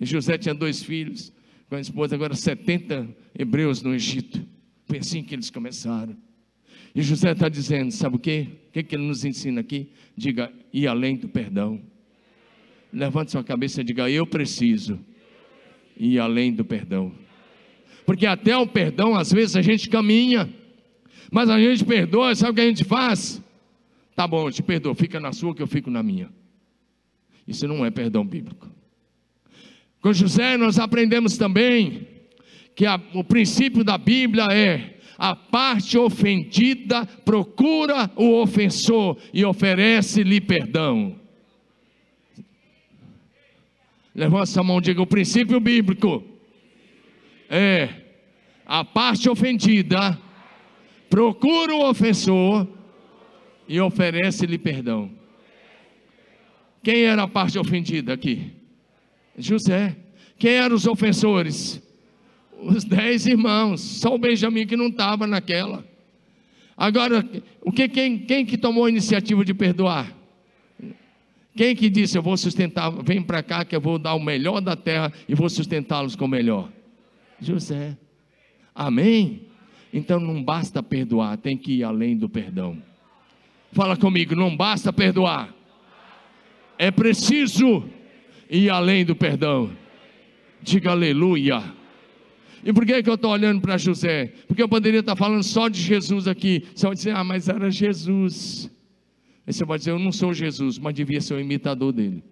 E 0.00 0.04
José 0.04 0.36
tinha 0.36 0.54
dois 0.54 0.82
filhos, 0.82 1.32
com 1.68 1.76
a 1.76 1.80
esposa, 1.80 2.16
agora 2.16 2.34
70 2.34 3.08
hebreus 3.38 3.80
no 3.80 3.94
Egito. 3.94 4.44
Foi 4.86 4.98
assim 4.98 5.22
que 5.22 5.34
eles 5.34 5.50
começaram. 5.50 6.16
E 6.94 7.02
José 7.02 7.32
está 7.32 7.48
dizendo: 7.48 7.92
sabe 7.92 8.16
o 8.16 8.18
quê? 8.18 8.48
O 8.68 8.72
que, 8.72 8.82
que 8.82 8.96
ele 8.96 9.06
nos 9.06 9.24
ensina 9.24 9.60
aqui? 9.60 9.92
Diga, 10.16 10.52
ir 10.72 10.88
além 10.88 11.16
do 11.16 11.28
perdão. 11.28 11.80
Levante 12.92 13.30
sua 13.30 13.44
cabeça 13.44 13.80
e 13.80 13.84
diga: 13.84 14.10
Eu 14.10 14.26
preciso 14.26 14.98
ir 15.96 16.18
além 16.18 16.52
do 16.52 16.64
perdão. 16.64 17.12
Porque 18.06 18.26
até 18.26 18.56
o 18.56 18.66
perdão, 18.66 19.14
às 19.14 19.30
vezes 19.30 19.56
a 19.56 19.62
gente 19.62 19.88
caminha, 19.90 20.48
mas 21.30 21.50
a 21.50 21.58
gente 21.58 21.84
perdoa, 21.84 22.34
sabe 22.34 22.52
o 22.52 22.54
que 22.54 22.60
a 22.60 22.66
gente 22.66 22.84
faz? 22.84 23.42
Tá 24.16 24.26
bom, 24.26 24.48
eu 24.48 24.52
te 24.52 24.62
perdoo, 24.62 24.94
fica 24.94 25.20
na 25.20 25.32
sua 25.32 25.54
que 25.54 25.62
eu 25.62 25.66
fico 25.66 25.90
na 25.90 26.02
minha. 26.02 26.30
Isso 27.46 27.68
não 27.68 27.84
é 27.84 27.90
perdão 27.90 28.26
bíblico. 28.26 28.68
Com 30.00 30.12
José 30.12 30.56
nós 30.56 30.78
aprendemos 30.78 31.36
também 31.36 32.06
que 32.74 32.86
a, 32.86 33.00
o 33.14 33.24
princípio 33.24 33.84
da 33.84 33.98
Bíblia 33.98 34.46
é 34.50 34.98
a 35.18 35.34
parte 35.34 35.98
ofendida 35.98 37.04
procura 37.24 38.08
o 38.14 38.40
ofensor 38.40 39.18
e 39.34 39.44
oferece-lhe 39.44 40.40
perdão. 40.40 41.17
Levanta 44.18 44.60
a 44.60 44.64
mão, 44.64 44.80
diga 44.80 45.00
o 45.00 45.06
princípio 45.06 45.60
bíblico. 45.60 46.24
É 47.48 47.88
a 48.66 48.84
parte 48.84 49.30
ofendida 49.30 50.18
procura 51.08 51.72
o 51.72 51.88
ofensor 51.88 52.66
e 53.68 53.80
oferece-lhe 53.80 54.58
perdão. 54.58 55.08
Quem 56.82 57.04
era 57.04 57.22
a 57.22 57.28
parte 57.28 57.60
ofendida 57.60 58.12
aqui? 58.12 58.50
José. 59.38 59.96
Quem 60.36 60.50
eram 60.50 60.74
os 60.74 60.88
ofensores? 60.88 61.80
Os 62.60 62.82
dez 62.82 63.24
irmãos. 63.24 63.80
Só 63.80 64.16
o 64.16 64.18
Benjamim 64.18 64.66
que 64.66 64.76
não 64.76 64.88
estava 64.88 65.28
naquela. 65.28 65.86
Agora, 66.76 67.24
o 67.60 67.70
que, 67.70 67.88
quem, 67.88 68.18
quem 68.18 68.44
que 68.44 68.58
tomou 68.58 68.86
a 68.86 68.90
iniciativa 68.90 69.44
de 69.44 69.54
perdoar? 69.54 70.17
Quem 71.58 71.74
que 71.74 71.90
disse 71.90 72.16
eu 72.16 72.22
vou 72.22 72.36
sustentar, 72.36 72.88
vem 73.02 73.20
para 73.20 73.42
cá 73.42 73.64
que 73.64 73.74
eu 73.74 73.80
vou 73.80 73.98
dar 73.98 74.14
o 74.14 74.20
melhor 74.20 74.60
da 74.60 74.76
terra 74.76 75.12
e 75.28 75.34
vou 75.34 75.50
sustentá-los 75.50 76.14
com 76.14 76.26
o 76.26 76.28
melhor? 76.28 76.70
José. 77.40 77.98
Amém? 78.72 79.42
Então 79.92 80.20
não 80.20 80.40
basta 80.40 80.84
perdoar, 80.84 81.36
tem 81.36 81.56
que 81.56 81.78
ir 81.78 81.82
além 81.82 82.16
do 82.16 82.28
perdão. 82.28 82.80
Fala 83.72 83.96
comigo, 83.96 84.36
não 84.36 84.56
basta 84.56 84.92
perdoar. 84.92 85.52
É 86.78 86.92
preciso 86.92 87.82
ir 88.48 88.70
além 88.70 89.04
do 89.04 89.16
perdão. 89.16 89.72
Diga 90.62 90.92
aleluia. 90.92 91.60
E 92.62 92.72
por 92.72 92.86
que, 92.86 93.02
que 93.02 93.10
eu 93.10 93.14
estou 93.14 93.32
olhando 93.32 93.60
para 93.60 93.76
José? 93.76 94.32
Porque 94.46 94.62
eu 94.62 94.68
poderia 94.68 95.00
estar 95.00 95.16
falando 95.16 95.42
só 95.42 95.66
de 95.66 95.82
Jesus 95.82 96.28
aqui. 96.28 96.68
Só 96.76 96.94
dizer, 96.94 97.16
ah, 97.16 97.24
mas 97.24 97.48
era 97.48 97.68
Jesus. 97.68 98.70
Aí 99.48 99.54
você 99.54 99.64
vai 99.64 99.78
dizer: 99.78 99.92
Eu 99.92 99.98
não 99.98 100.12
sou 100.12 100.34
Jesus, 100.34 100.78
mas 100.78 100.92
devia 100.92 101.22
ser 101.22 101.32
o 101.32 101.40
imitador 101.40 101.90
dele. 101.90 102.22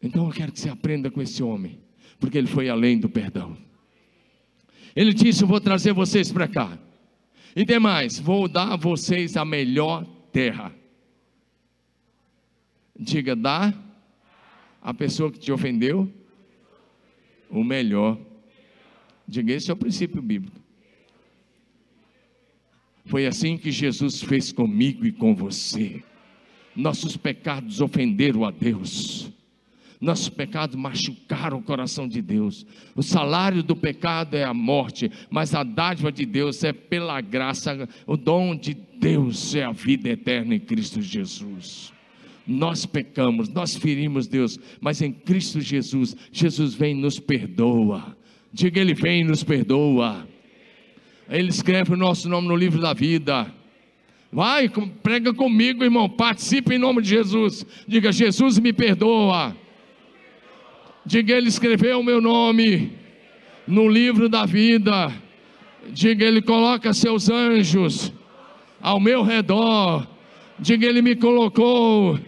Então 0.00 0.26
eu 0.26 0.32
quero 0.32 0.52
que 0.52 0.60
você 0.60 0.68
aprenda 0.68 1.10
com 1.10 1.20
esse 1.20 1.42
homem, 1.42 1.80
porque 2.20 2.38
ele 2.38 2.46
foi 2.46 2.68
além 2.68 2.96
do 2.96 3.08
perdão. 3.08 3.56
Ele 4.94 5.12
disse: 5.12 5.42
Eu 5.42 5.48
vou 5.48 5.60
trazer 5.60 5.92
vocês 5.92 6.30
para 6.30 6.46
cá. 6.46 6.78
E 7.56 7.64
demais, 7.64 8.20
vou 8.20 8.46
dar 8.46 8.74
a 8.74 8.76
vocês 8.76 9.36
a 9.36 9.44
melhor 9.44 10.06
terra. 10.30 10.72
Diga, 12.96 13.34
dá 13.34 13.74
a 14.80 14.94
pessoa 14.94 15.32
que 15.32 15.38
te 15.40 15.50
ofendeu 15.50 16.08
o 17.50 17.64
melhor. 17.64 18.16
Diga, 19.26 19.52
esse 19.52 19.68
é 19.68 19.74
o 19.74 19.76
princípio 19.76 20.22
bíblico. 20.22 20.63
Foi 23.04 23.26
assim 23.26 23.56
que 23.56 23.70
Jesus 23.70 24.22
fez 24.22 24.52
comigo 24.52 25.04
e 25.06 25.12
com 25.12 25.34
você. 25.34 26.02
Nossos 26.74 27.16
pecados 27.16 27.80
ofenderam 27.80 28.44
a 28.44 28.50
Deus. 28.50 29.30
Nossos 30.00 30.28
pecados 30.28 30.76
machucaram 30.76 31.58
o 31.58 31.62
coração 31.62 32.08
de 32.08 32.20
Deus. 32.20 32.66
O 32.94 33.02
salário 33.02 33.62
do 33.62 33.76
pecado 33.76 34.34
é 34.34 34.44
a 34.44 34.52
morte, 34.52 35.10
mas 35.30 35.54
a 35.54 35.62
dádiva 35.62 36.10
de 36.10 36.26
Deus 36.26 36.62
é 36.64 36.72
pela 36.72 37.20
graça, 37.20 37.88
o 38.06 38.16
dom 38.16 38.54
de 38.56 38.74
Deus 38.74 39.54
é 39.54 39.64
a 39.64 39.72
vida 39.72 40.08
eterna 40.10 40.54
em 40.54 40.60
Cristo 40.60 41.00
Jesus. 41.00 41.92
Nós 42.46 42.84
pecamos, 42.84 43.48
nós 43.48 43.74
ferimos 43.74 44.26
Deus, 44.26 44.58
mas 44.80 45.00
em 45.00 45.12
Cristo 45.12 45.60
Jesus, 45.60 46.14
Jesus 46.30 46.74
vem 46.74 46.96
e 46.96 47.00
nos 47.00 47.18
perdoa. 47.18 48.16
Diga, 48.52 48.80
Ele 48.80 48.94
vem 48.94 49.22
e 49.22 49.24
nos 49.24 49.42
perdoa. 49.42 50.28
Ele 51.28 51.48
escreve 51.48 51.94
o 51.94 51.96
nosso 51.96 52.28
nome 52.28 52.48
no 52.48 52.56
livro 52.56 52.80
da 52.80 52.92
vida. 52.92 53.52
Vai, 54.30 54.68
prega 55.02 55.32
comigo, 55.32 55.84
irmão. 55.84 56.08
Participe 56.08 56.74
em 56.74 56.78
nome 56.78 57.00
de 57.00 57.08
Jesus. 57.08 57.64
Diga, 57.86 58.10
Jesus 58.10 58.58
me 58.58 58.72
perdoa. 58.72 59.56
Diga, 61.06 61.34
Ele 61.34 61.48
escreveu 61.48 62.00
o 62.00 62.04
meu 62.04 62.20
nome 62.20 62.92
no 63.66 63.88
livro 63.88 64.28
da 64.28 64.44
vida. 64.44 65.12
Diga, 65.88 66.24
Ele 66.24 66.42
coloca 66.42 66.92
seus 66.92 67.30
anjos 67.30 68.12
ao 68.82 68.98
meu 68.98 69.22
redor. 69.22 70.06
Diga, 70.58 70.86
Ele 70.86 71.00
me 71.00 71.14
colocou 71.14 72.18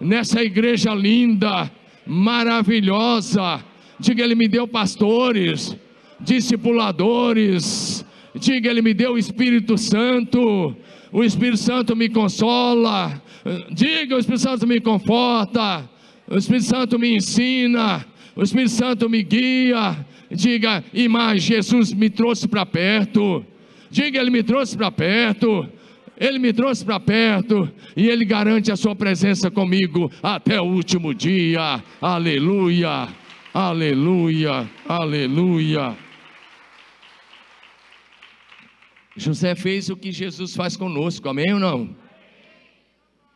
nessa 0.00 0.42
igreja 0.42 0.94
linda, 0.94 1.70
maravilhosa. 2.06 3.64
Diga, 3.98 4.22
Ele 4.22 4.34
me 4.34 4.48
deu 4.48 4.68
pastores, 4.68 5.76
discipuladores. 6.20 8.04
Diga, 8.34 8.70
Ele 8.70 8.82
me 8.82 8.94
deu 8.94 9.12
o 9.12 9.18
Espírito 9.18 9.76
Santo. 9.78 10.76
O 11.12 11.22
Espírito 11.22 11.58
Santo 11.58 11.94
me 11.94 12.08
consola. 12.08 13.22
Diga, 13.70 14.16
o 14.16 14.18
Espírito 14.18 14.42
Santo 14.42 14.66
me 14.66 14.80
conforta. 14.80 15.88
O 16.28 16.36
Espírito 16.36 16.66
Santo 16.66 16.98
me 16.98 17.16
ensina 17.16 18.04
o 18.36 18.42
Espírito 18.42 18.70
Santo 18.70 19.08
me 19.08 19.22
guia. 19.22 19.96
Diga, 20.30 20.82
e 20.92 21.08
mais, 21.08 21.42
Jesus 21.42 21.92
me 21.92 22.10
trouxe 22.10 22.48
para 22.48 22.66
perto. 22.66 23.44
Diga, 23.90 24.20
Ele 24.20 24.30
me 24.30 24.42
trouxe 24.42 24.76
para 24.76 24.90
perto. 24.90 25.68
Ele 26.18 26.38
me 26.38 26.52
trouxe 26.52 26.84
para 26.84 27.00
perto 27.00 27.68
e 27.96 28.08
Ele 28.08 28.24
garante 28.24 28.70
a 28.70 28.76
Sua 28.76 28.94
presença 28.94 29.50
comigo 29.50 30.10
até 30.22 30.60
o 30.60 30.64
último 30.64 31.12
dia. 31.12 31.82
Aleluia, 32.00 33.08
aleluia, 33.52 34.68
aleluia. 34.88 36.03
José 39.16 39.54
fez 39.54 39.88
o 39.90 39.96
que 39.96 40.10
Jesus 40.10 40.54
faz 40.54 40.76
conosco, 40.76 41.28
amém 41.28 41.52
ou 41.52 41.60
não? 41.60 41.94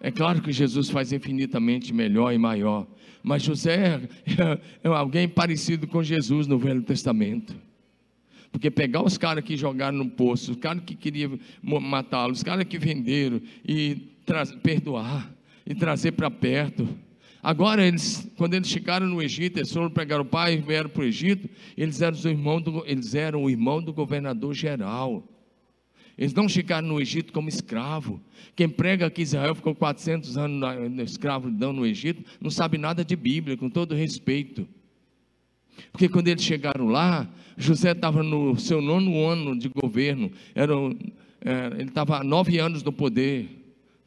É 0.00 0.10
claro 0.10 0.40
que 0.42 0.52
Jesus 0.52 0.90
faz 0.90 1.12
infinitamente 1.12 1.92
melhor 1.92 2.32
e 2.32 2.38
maior, 2.38 2.86
mas 3.22 3.42
José 3.42 4.08
é, 4.26 4.60
é 4.84 4.88
alguém 4.88 5.28
parecido 5.28 5.86
com 5.86 6.02
Jesus 6.02 6.46
no 6.46 6.58
Velho 6.58 6.82
Testamento. 6.82 7.56
Porque 8.50 8.70
pegar 8.70 9.02
os 9.02 9.18
caras 9.18 9.44
que 9.44 9.56
jogaram 9.56 9.98
no 9.98 10.08
poço, 10.08 10.52
os 10.52 10.56
caras 10.56 10.82
que 10.84 10.94
queriam 10.94 11.38
matá-los, 11.62 12.38
os 12.38 12.44
caras 12.44 12.64
que 12.64 12.78
venderam 12.78 13.40
e 13.66 14.14
perdoar 14.62 15.30
e 15.66 15.74
trazer 15.74 16.12
para 16.12 16.30
perto. 16.30 16.88
Agora, 17.42 17.86
eles, 17.86 18.28
quando 18.36 18.54
eles 18.54 18.68
chegaram 18.68 19.06
no 19.06 19.22
Egito, 19.22 19.58
eles 19.58 19.72
foram 19.72 19.90
pegar 19.90 20.20
o 20.20 20.24
pai 20.24 20.54
e 20.54 20.56
vieram 20.56 20.88
para 20.88 21.02
o 21.02 21.04
Egito, 21.04 21.48
eles 21.76 22.00
eram, 22.00 22.18
o 22.18 22.28
irmão 22.28 22.60
do, 22.60 22.84
eles 22.86 23.14
eram 23.14 23.44
o 23.44 23.50
irmão 23.50 23.82
do 23.82 23.92
governador 23.92 24.54
geral. 24.54 25.22
Eles 26.18 26.34
não 26.34 26.48
chegaram 26.48 26.88
no 26.88 27.00
Egito 27.00 27.32
como 27.32 27.48
escravo. 27.48 28.20
Quem 28.56 28.68
prega 28.68 29.08
que 29.08 29.22
Israel 29.22 29.54
ficou 29.54 29.72
400 29.72 30.36
anos 30.36 30.58
na, 30.58 30.88
na 30.88 31.02
escravidão 31.04 31.72
no 31.72 31.86
Egito, 31.86 32.24
não 32.40 32.50
sabe 32.50 32.76
nada 32.76 33.04
de 33.04 33.14
Bíblia, 33.14 33.56
com 33.56 33.70
todo 33.70 33.94
respeito. 33.94 34.66
Porque 35.92 36.08
quando 36.08 36.26
eles 36.26 36.42
chegaram 36.42 36.86
lá, 36.86 37.32
José 37.56 37.92
estava 37.92 38.24
no 38.24 38.58
seu 38.58 38.82
nono 38.82 39.24
ano 39.24 39.56
de 39.56 39.68
governo, 39.68 40.32
era, 40.56 40.74
era 41.40 41.76
ele 41.76 41.88
estava 41.88 42.24
nove 42.24 42.58
anos 42.58 42.82
no 42.82 42.92
poder, 42.92 43.48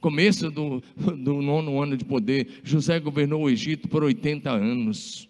começo 0.01 0.51
do, 0.51 0.83
do 0.97 1.41
nono 1.41 1.81
ano 1.81 1.95
de 1.95 2.03
poder. 2.03 2.59
José 2.61 2.99
governou 2.99 3.43
o 3.43 3.49
Egito 3.49 3.87
por 3.87 4.03
80 4.03 4.51
anos. 4.51 5.29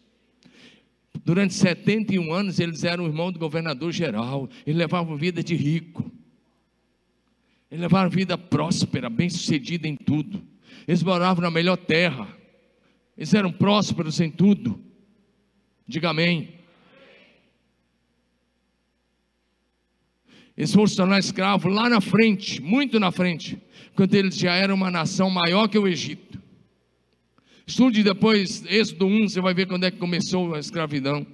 Durante 1.24 1.54
71 1.54 2.34
anos, 2.34 2.60
eles 2.60 2.84
eram 2.84 3.06
irmão 3.06 3.32
do 3.32 3.38
governador 3.38 3.92
geral, 3.92 4.50
eles 4.66 4.80
levavam 4.80 5.16
vida 5.16 5.44
de 5.44 5.54
rico. 5.54 6.12
Eles 7.72 7.82
levaram 7.82 8.10
vida 8.10 8.38
próspera, 8.38 9.10
bem-sucedida 9.10 9.88
em 9.88 9.96
tudo. 9.96 10.46
Eles 10.86 11.02
moravam 11.02 11.42
na 11.42 11.50
melhor 11.50 11.78
terra. 11.78 12.28
Eles 13.18 13.34
eram 13.34 13.50
prósperos 13.50 14.20
em 14.20 14.30
tudo. 14.30 14.84
Diga 15.88 16.10
amém. 16.10 16.60
Eles 20.58 20.74
foram 20.74 20.88
se 20.88 20.98
tornar 20.98 21.20
escravos 21.20 21.74
lá 21.74 21.90
na 21.90 22.02
frente, 22.02 22.62
muito 22.62 23.00
na 23.00 23.10
frente, 23.10 23.58
quando 23.96 24.14
eles 24.14 24.36
já 24.36 24.54
eram 24.54 24.76
uma 24.76 24.92
nação 24.92 25.30
maior 25.30 25.70
que 25.70 25.80
o 25.80 25.88
Egito. 25.88 26.42
Estude 27.66 28.04
depois 28.04 28.66
Êxodo 28.66 29.06
1, 29.06 29.30
você 29.30 29.40
vai 29.40 29.54
ver 29.54 29.66
quando 29.66 29.86
é 29.86 29.92
que 29.92 29.98
começou 29.98 30.54
a 30.54 30.60
escravidão. 30.60 31.26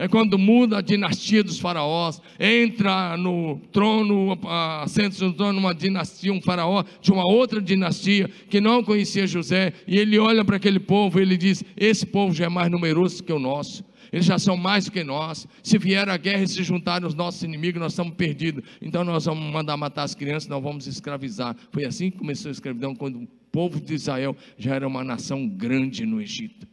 É 0.00 0.06
quando 0.06 0.38
muda 0.38 0.78
a 0.78 0.80
dinastia 0.80 1.42
dos 1.42 1.58
faraós, 1.58 2.22
entra 2.38 3.16
no 3.16 3.58
trono, 3.72 4.38
assenta 4.80 5.24
no 5.24 5.32
trono 5.32 5.58
uma 5.58 5.74
dinastia, 5.74 6.32
um 6.32 6.40
faraó 6.40 6.84
de 7.02 7.10
uma 7.10 7.26
outra 7.26 7.60
dinastia 7.60 8.30
que 8.48 8.60
não 8.60 8.84
conhecia 8.84 9.26
José, 9.26 9.72
e 9.88 9.98
ele 9.98 10.16
olha 10.16 10.44
para 10.44 10.54
aquele 10.56 10.78
povo 10.78 11.18
e 11.18 11.22
ele 11.22 11.36
diz: 11.36 11.64
Esse 11.76 12.06
povo 12.06 12.32
já 12.32 12.44
é 12.44 12.48
mais 12.48 12.70
numeroso 12.70 13.24
que 13.24 13.32
o 13.32 13.40
nosso. 13.40 13.84
Eles 14.12 14.24
já 14.24 14.38
são 14.38 14.56
mais 14.56 14.84
do 14.84 14.92
que 14.92 15.02
nós. 15.02 15.48
Se 15.64 15.76
vier 15.78 16.08
a 16.08 16.16
guerra 16.16 16.44
e 16.44 16.48
se 16.48 16.62
juntarem 16.62 17.06
os 17.06 17.14
nossos 17.14 17.42
inimigos, 17.42 17.80
nós 17.80 17.92
estamos 17.92 18.14
perdidos. 18.14 18.62
Então 18.80 19.02
nós 19.02 19.24
vamos 19.24 19.52
mandar 19.52 19.76
matar 19.76 20.04
as 20.04 20.14
crianças, 20.14 20.48
nós 20.48 20.62
vamos 20.62 20.86
escravizar. 20.86 21.56
Foi 21.72 21.84
assim 21.84 22.08
que 22.08 22.18
começou 22.18 22.50
a 22.50 22.52
escravidão, 22.52 22.94
quando 22.94 23.16
o 23.16 23.26
povo 23.50 23.80
de 23.80 23.94
Israel 23.94 24.36
já 24.56 24.76
era 24.76 24.86
uma 24.86 25.02
nação 25.02 25.46
grande 25.48 26.06
no 26.06 26.20
Egito. 26.22 26.68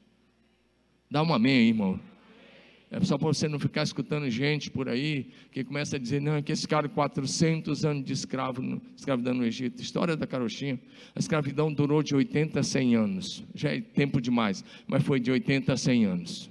Dá 1.09 1.23
um 1.23 1.33
amém 1.33 1.57
aí, 1.57 1.67
irmão. 1.69 1.99
É 2.91 3.04
só 3.04 3.17
para 3.17 3.28
você 3.28 3.48
não 3.48 3.60
ficar 3.60 3.84
escutando 3.84 4.30
gente 4.30 4.69
por 4.69 4.88
aí 4.88 5.28
que 5.52 5.63
começa 5.63 5.95
a 5.95 6.00
dizer, 6.00 6.21
não, 6.21 6.36
é 6.36 6.41
que 6.41 6.52
esse 6.52 6.67
cara 6.67 6.88
400 6.88 7.84
anos 7.84 8.06
de 8.06 8.13
escravo, 8.13 8.82
escravidão 8.95 9.34
no 9.34 9.45
Egito. 9.45 9.82
História 9.82 10.15
da 10.15 10.28
carochinha. 10.28 10.80
A 11.15 11.19
escravidão 11.19 11.74
durou 11.74 12.04
de 12.04 12.15
80 12.15 12.60
a 12.60 12.63
100 12.63 12.95
anos. 12.95 13.43
Já 13.54 13.74
é 13.74 13.82
tempo 13.82 14.21
demais, 14.21 14.63
mas 14.88 15.04
foi 15.04 15.19
de 15.19 15.32
80 15.32 15.74
a 15.74 15.78
100 15.78 16.06
anos. 16.06 16.50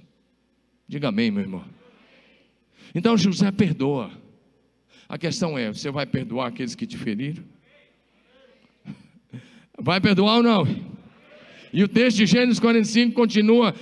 Diga 0.87 1.07
amém, 1.07 1.31
meu 1.31 1.41
irmão. 1.41 1.63
Então 2.93 3.17
José 3.17 3.49
perdoa. 3.51 4.11
A 5.07 5.17
questão 5.17 5.57
é, 5.57 5.71
você 5.71 5.89
vai 5.89 6.05
perdoar 6.05 6.47
aqueles 6.47 6.75
que 6.75 6.85
te 6.85 6.97
feriram? 6.97 7.43
Vai 9.79 10.01
perdoar 10.01 10.37
ou 10.37 10.43
não? 10.43 10.65
E 11.71 11.83
o 11.83 11.87
texto 11.87 12.17
de 12.17 12.25
Gênesis 12.25 12.59
45 12.59 13.13
continua 13.13 13.75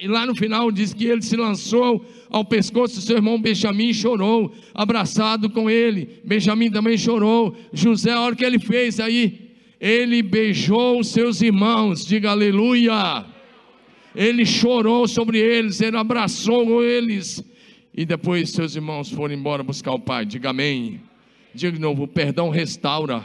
e 0.00 0.08
lá 0.08 0.24
no 0.24 0.34
final 0.34 0.72
diz 0.72 0.94
que 0.94 1.04
ele 1.04 1.20
se 1.20 1.36
lançou 1.36 2.02
ao 2.30 2.42
pescoço 2.42 2.94
do 2.94 3.02
seu 3.02 3.16
irmão 3.16 3.38
Benjamim 3.38 3.90
e 3.90 3.94
chorou, 3.94 4.50
abraçado 4.74 5.50
com 5.50 5.68
ele. 5.68 6.20
Benjamim 6.24 6.70
também 6.70 6.96
chorou. 6.96 7.54
José, 7.70 8.10
a 8.10 8.20
hora 8.20 8.34
que 8.34 8.42
ele 8.42 8.58
fez 8.58 8.98
aí, 8.98 9.50
ele 9.78 10.22
beijou 10.22 11.04
seus 11.04 11.42
irmãos, 11.42 12.06
diga 12.06 12.30
aleluia. 12.30 13.26
Ele 14.16 14.46
chorou 14.46 15.06
sobre 15.06 15.38
eles, 15.38 15.82
ele 15.82 15.98
abraçou 15.98 16.82
eles. 16.82 17.44
E 17.94 18.06
depois 18.06 18.50
seus 18.50 18.74
irmãos 18.76 19.10
foram 19.10 19.34
embora 19.34 19.62
buscar 19.62 19.92
o 19.92 20.00
pai, 20.00 20.24
diga 20.24 20.48
amém. 20.48 20.98
Diga 21.54 21.72
de 21.72 21.80
novo: 21.80 22.04
o 22.04 22.08
perdão 22.08 22.48
restaura 22.48 23.22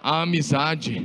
a 0.00 0.22
amizade, 0.22 1.04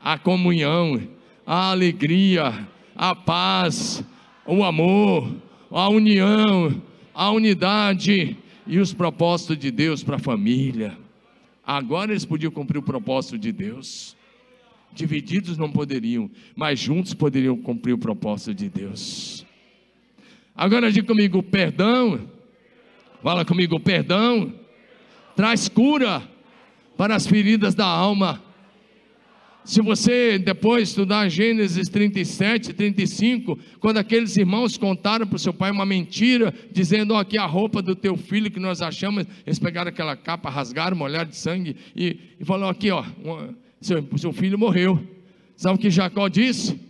a 0.00 0.18
comunhão, 0.18 1.00
a 1.46 1.70
alegria, 1.70 2.66
a 3.02 3.16
paz, 3.16 4.04
o 4.46 4.62
amor, 4.62 5.34
a 5.72 5.88
união, 5.88 6.80
a 7.12 7.32
unidade 7.32 8.36
e 8.64 8.78
os 8.78 8.94
propósitos 8.94 9.58
de 9.58 9.72
Deus 9.72 10.04
para 10.04 10.14
a 10.14 10.20
família. 10.20 10.96
Agora 11.66 12.12
eles 12.12 12.24
podiam 12.24 12.52
cumprir 12.52 12.78
o 12.78 12.82
propósito 12.82 13.36
de 13.36 13.50
Deus. 13.50 14.16
Divididos 14.92 15.58
não 15.58 15.68
poderiam, 15.68 16.30
mas 16.54 16.78
juntos 16.78 17.12
poderiam 17.12 17.56
cumprir 17.56 17.92
o 17.92 17.98
propósito 17.98 18.54
de 18.54 18.68
Deus. 18.68 19.44
Agora 20.54 20.92
diga 20.92 21.08
comigo: 21.08 21.42
perdão. 21.42 22.20
Fala 23.20 23.44
comigo: 23.44 23.80
perdão 23.80 24.54
traz 25.34 25.68
cura 25.68 26.22
para 26.96 27.16
as 27.16 27.26
feridas 27.26 27.74
da 27.74 27.86
alma. 27.86 28.40
Se 29.64 29.80
você 29.80 30.38
depois 30.38 30.88
estudar 30.88 31.28
Gênesis 31.28 31.88
37, 31.88 32.72
35, 32.72 33.58
quando 33.78 33.98
aqueles 33.98 34.36
irmãos 34.36 34.76
contaram 34.76 35.24
para 35.24 35.36
o 35.36 35.38
seu 35.38 35.54
pai 35.54 35.70
uma 35.70 35.86
mentira, 35.86 36.52
dizendo: 36.72 37.14
oh, 37.14 37.16
aqui 37.16 37.38
a 37.38 37.46
roupa 37.46 37.80
do 37.80 37.94
teu 37.94 38.16
filho 38.16 38.50
que 38.50 38.58
nós 38.58 38.82
achamos, 38.82 39.24
eles 39.46 39.60
pegaram 39.60 39.88
aquela 39.88 40.16
capa, 40.16 40.50
rasgaram, 40.50 40.96
molharam 40.96 41.30
de 41.30 41.36
sangue 41.36 41.76
e, 41.94 42.18
e 42.40 42.44
falaram: 42.44 42.70
aqui, 42.70 42.90
ó, 42.90 43.04
seu, 43.80 44.04
seu 44.16 44.32
filho 44.32 44.58
morreu. 44.58 45.00
Sabe 45.56 45.76
o 45.76 45.78
que 45.78 45.90
Jacó 45.90 46.26
disse? 46.26 46.80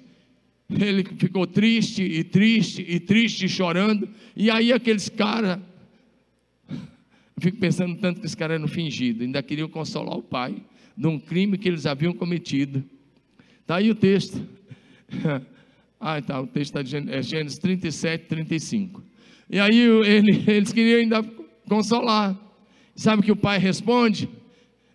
Ele 0.71 1.05
ficou 1.19 1.47
triste 1.47 2.03
e 2.03 2.25
triste 2.25 2.83
e 2.89 2.99
triste, 2.99 3.49
chorando. 3.51 4.09
E 4.35 4.51
aí 4.51 4.73
aqueles 4.73 5.11
caras, 5.11 5.59
fico 7.39 7.59
pensando 7.59 7.97
tanto 7.97 8.21
que 8.21 8.27
esse 8.27 8.37
cara 8.37 8.55
era 8.55 8.67
fingido, 8.67 9.25
ainda 9.25 9.43
queriam 9.43 9.69
consolar 9.69 10.17
o 10.17 10.23
pai 10.23 10.57
de 10.97 11.07
um 11.07 11.19
crime 11.19 11.59
que 11.59 11.69
eles 11.69 11.87
haviam 11.87 12.13
cometido. 12.13 12.85
Está 13.61 13.77
aí 13.77 13.91
o 13.91 13.95
texto. 13.95 14.41
ah, 16.01 16.21
tá, 16.21 16.41
o 16.41 16.47
texto 16.47 16.79
está 16.79 17.13
é 17.13 17.23
Gênesis 17.23 17.59
37, 17.59 18.27
35. 18.27 19.03
E 19.49 19.59
aí 19.59 19.79
ele, 19.79 20.45
eles 20.51 20.73
queriam 20.73 21.01
ainda 21.01 21.23
consolar. 21.69 22.39
Sabe 22.95 23.23
o 23.23 23.25
que 23.25 23.33
o 23.33 23.37
pai 23.37 23.59
responde? 23.59 24.29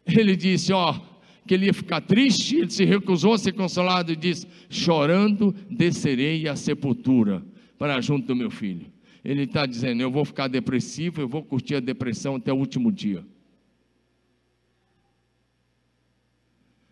Ele 0.06 0.36
disse: 0.36 0.72
Ó, 0.72 1.00
que 1.48 1.54
ele 1.54 1.66
ia 1.68 1.74
ficar 1.74 2.02
triste, 2.02 2.58
ele 2.58 2.70
se 2.70 2.86
recusou 2.86 3.34
a 3.34 3.38
ser 3.38 3.54
consolado 3.54 4.12
e 4.12 4.16
disse: 4.16 4.48
Chorando 4.70 5.56
descerei 5.70 6.48
à 6.48 6.56
sepultura 6.56 7.44
para 7.78 8.00
junto 8.02 8.28
do 8.28 8.36
meu 8.36 8.52
filho. 8.52 8.86
Ele 9.24 9.44
está 9.44 9.66
dizendo: 9.66 10.02
Eu 10.02 10.12
vou 10.12 10.26
ficar 10.26 10.48
depressivo, 10.48 11.22
eu 11.22 11.28
vou 11.28 11.44
curtir 11.44 11.76
a 11.76 11.80
depressão 11.80 12.36
até 12.36 12.52
o 12.52 12.58
último 12.58 12.92
dia. 12.92 13.24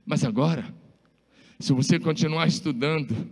Mas 0.05 0.23
agora, 0.23 0.71
se 1.59 1.73
você 1.73 1.97
continuar 1.97 2.47
estudando, 2.47 3.27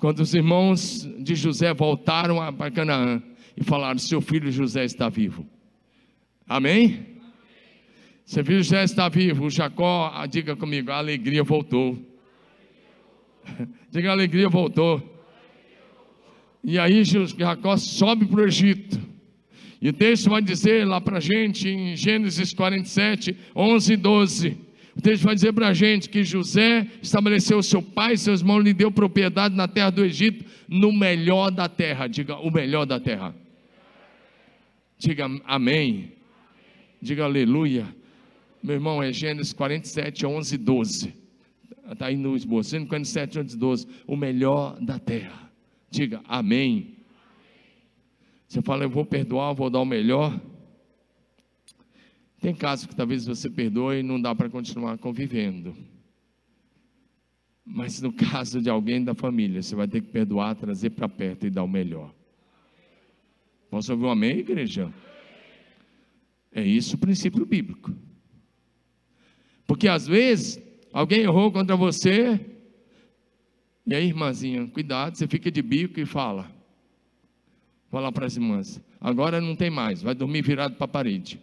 quando 0.00 0.18
os 0.18 0.34
irmãos 0.34 1.08
de 1.20 1.36
José 1.36 1.72
voltaram 1.72 2.52
para 2.54 2.72
Canaã 2.72 3.22
e 3.56 3.62
falaram: 3.62 3.98
Seu 3.98 4.20
filho 4.20 4.50
José 4.50 4.84
está 4.84 5.08
vivo. 5.08 5.46
Amém? 6.48 7.06
Seu 8.24 8.44
filho 8.44 8.62
José 8.62 8.82
está 8.82 9.08
vivo. 9.08 9.48
Jacó, 9.48 10.10
ah, 10.12 10.26
diga 10.26 10.56
comigo: 10.56 10.90
a 10.90 10.96
alegria 10.96 11.44
voltou. 11.44 11.96
diga, 13.90 14.08
a 14.08 14.12
alegria 14.12 14.48
voltou. 14.48 15.08
E 16.64 16.80
aí 16.80 17.04
Jacó 17.04 17.76
sobe 17.76 18.26
para 18.26 18.40
o 18.40 18.44
Egito. 18.44 19.00
E 19.80 19.88
o 19.88 19.92
texto 19.92 20.30
vai 20.30 20.42
dizer 20.42 20.84
lá 20.84 21.00
para 21.00 21.18
a 21.18 21.20
gente 21.20 21.68
em 21.68 21.96
Gênesis 21.96 22.52
47, 22.52 23.36
11 23.54 23.92
e 23.92 23.96
12 23.96 24.71
o 24.96 25.00
texto 25.00 25.22
vai 25.22 25.34
dizer 25.34 25.52
para 25.52 25.68
a 25.68 25.72
gente 25.72 26.08
que 26.08 26.22
José 26.22 26.86
estabeleceu 27.00 27.62
seu 27.62 27.80
pai, 27.80 28.16
seus 28.16 28.40
irmãos 28.40 28.60
lhe 28.60 28.74
deu 28.74 28.92
propriedade 28.92 29.54
na 29.54 29.66
terra 29.66 29.90
do 29.90 30.04
Egito, 30.04 30.44
no 30.68 30.92
melhor 30.92 31.50
da 31.50 31.68
terra. 31.68 32.06
Diga, 32.06 32.36
o 32.36 32.50
melhor 32.50 32.84
da 32.84 33.00
terra. 33.00 33.34
Diga 34.98 35.26
amém. 35.46 36.12
Diga 37.00 37.24
aleluia. 37.24 37.86
Meu 38.62 38.74
irmão, 38.74 39.02
é 39.02 39.12
Gênesis 39.12 39.52
47, 39.52 40.26
11 40.26 40.54
e 40.54 40.58
12. 40.58 41.14
Está 41.90 42.06
aí 42.06 42.16
no 42.16 42.36
esboço. 42.36 42.76
47, 42.86 43.38
11 43.40 43.56
e 43.56 43.58
12. 43.58 43.88
O 44.06 44.14
melhor 44.14 44.78
da 44.80 44.98
terra. 44.98 45.50
Diga 45.90 46.20
amém. 46.28 46.98
Você 48.46 48.60
fala, 48.60 48.84
eu 48.84 48.90
vou 48.90 49.06
perdoar, 49.06 49.54
vou 49.54 49.70
dar 49.70 49.80
o 49.80 49.86
melhor. 49.86 50.38
Tem 52.42 52.52
casos 52.52 52.86
que 52.86 52.96
talvez 52.96 53.24
você 53.24 53.48
perdoe 53.48 54.00
e 54.00 54.02
não 54.02 54.20
dá 54.20 54.34
para 54.34 54.50
continuar 54.50 54.98
convivendo. 54.98 55.76
Mas 57.64 58.02
no 58.02 58.12
caso 58.12 58.60
de 58.60 58.68
alguém 58.68 59.04
da 59.04 59.14
família, 59.14 59.62
você 59.62 59.76
vai 59.76 59.86
ter 59.86 60.00
que 60.00 60.08
perdoar, 60.08 60.56
trazer 60.56 60.90
para 60.90 61.08
perto 61.08 61.46
e 61.46 61.50
dar 61.50 61.62
o 61.62 61.68
melhor. 61.68 62.12
Posso 63.70 63.92
ouvir 63.92 64.06
um 64.06 64.10
amém, 64.10 64.38
igreja? 64.40 64.92
É 66.50 66.66
isso 66.66 66.96
o 66.96 66.98
princípio 66.98 67.46
bíblico. 67.46 67.94
Porque 69.64 69.86
às 69.86 70.08
vezes 70.08 70.60
alguém 70.92 71.20
errou 71.20 71.52
contra 71.52 71.76
você, 71.76 72.44
e 73.86 73.94
aí, 73.94 74.08
irmãzinha, 74.08 74.66
cuidado, 74.66 75.16
você 75.16 75.28
fica 75.28 75.48
de 75.48 75.62
bico 75.62 76.00
e 76.00 76.04
fala. 76.04 76.50
Fala 77.88 78.10
para 78.10 78.26
as 78.26 78.36
irmãs: 78.36 78.82
agora 79.00 79.40
não 79.40 79.54
tem 79.54 79.70
mais, 79.70 80.02
vai 80.02 80.12
dormir 80.12 80.42
virado 80.42 80.74
para 80.74 80.86
a 80.86 80.88
parede 80.88 81.40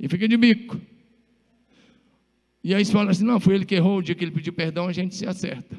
e 0.00 0.08
fica 0.08 0.26
de 0.26 0.36
bico. 0.36 0.80
E 2.64 2.74
aí 2.74 2.84
você 2.84 2.90
fala 2.90 3.10
assim: 3.10 3.24
não, 3.24 3.38
foi 3.38 3.54
ele 3.54 3.66
que 3.66 3.74
errou, 3.74 3.98
o 3.98 4.02
dia 4.02 4.14
que 4.14 4.24
ele 4.24 4.30
pediu 4.30 4.52
perdão, 4.52 4.88
a 4.88 4.92
gente 4.92 5.14
se 5.14 5.26
acerta. 5.26 5.78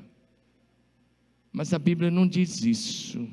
Mas 1.51 1.73
a 1.73 1.79
Bíblia 1.79 2.11
não 2.11 2.27
diz 2.27 2.63
isso. 2.63 3.27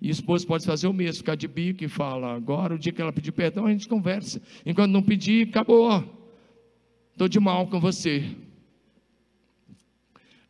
E 0.00 0.08
o 0.08 0.10
esposo 0.10 0.46
pode 0.46 0.66
fazer 0.66 0.86
o 0.86 0.92
mesmo, 0.92 1.18
ficar 1.18 1.34
de 1.34 1.48
bico 1.48 1.82
e 1.82 1.88
fala: 1.88 2.34
agora, 2.34 2.74
o 2.74 2.78
dia 2.78 2.92
que 2.92 3.00
ela 3.00 3.12
pedir 3.12 3.32
perdão, 3.32 3.66
a 3.66 3.72
gente 3.72 3.88
conversa. 3.88 4.40
Enquanto 4.66 4.92
não 4.92 5.02
pedir, 5.02 5.48
acabou. 5.48 6.20
Estou 7.12 7.28
de 7.28 7.40
mal 7.40 7.66
com 7.66 7.80
você. 7.80 8.24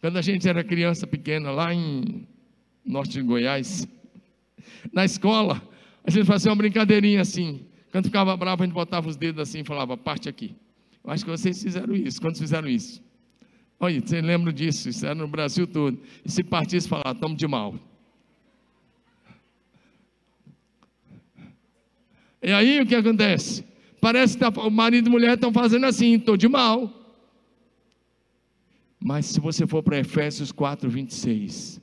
Quando 0.01 0.17
a 0.17 0.23
gente 0.23 0.49
era 0.49 0.65
criança 0.65 1.07
pequena, 1.07 1.53
lá 1.53 1.73
em 1.73 2.27
norte 2.85 3.13
de 3.13 3.23
Goiás, 3.23 3.87
na 4.93 5.05
escola, 5.05 5.63
a 6.05 6.11
gente 6.11 6.27
fazia 6.27 6.51
uma 6.51 6.57
brincadeirinha 6.57 7.21
assim. 7.21 7.65
Quando 7.93 8.07
ficava 8.07 8.35
bravo, 8.35 8.63
a 8.63 8.67
gente 8.67 8.75
botava 8.75 9.07
os 9.07 9.17
dedos 9.17 9.43
assim 9.43 9.61
e 9.61 9.65
falava, 9.65 9.99
parte 9.99 10.27
aqui. 10.27 10.57
Eu 11.05 11.11
acho 11.11 11.25
que 11.27 11.31
vocês 11.31 11.63
fizeram 11.63 11.95
isso. 11.95 12.21
Quando 12.23 12.39
fizeram 12.39 12.67
isso? 12.67 13.03
Olha, 13.79 14.01
você 14.01 14.23
lembra 14.23 14.51
disso? 14.51 14.89
Isso 14.89 15.05
era 15.05 15.15
no 15.15 15.29
Brasil 15.29 15.67
todo. 15.67 16.01
E 16.25 16.31
se 16.31 16.43
partisse 16.43 16.89
falar, 16.89 17.13
estamos 17.13 17.37
de 17.37 17.47
mal. 17.47 17.79
E 22.43 22.51
aí 22.51 22.81
o 22.81 22.87
que 22.87 22.95
acontece? 22.95 23.63
Parece 24.01 24.39
que 24.39 24.41
tá, 24.41 24.49
o 24.49 24.71
marido 24.71 25.07
e 25.07 25.11
a 25.11 25.13
mulher 25.13 25.35
estão 25.35 25.53
fazendo 25.53 25.85
assim, 25.85 26.15
estou 26.15 26.37
de 26.37 26.49
mal. 26.49 26.91
Mas 28.99 29.27
se 29.27 29.39
você 29.39 29.67
for 29.67 29.83
para 29.83 29.99
Efésios 29.99 30.51
4, 30.51 30.89
26, 30.89 31.81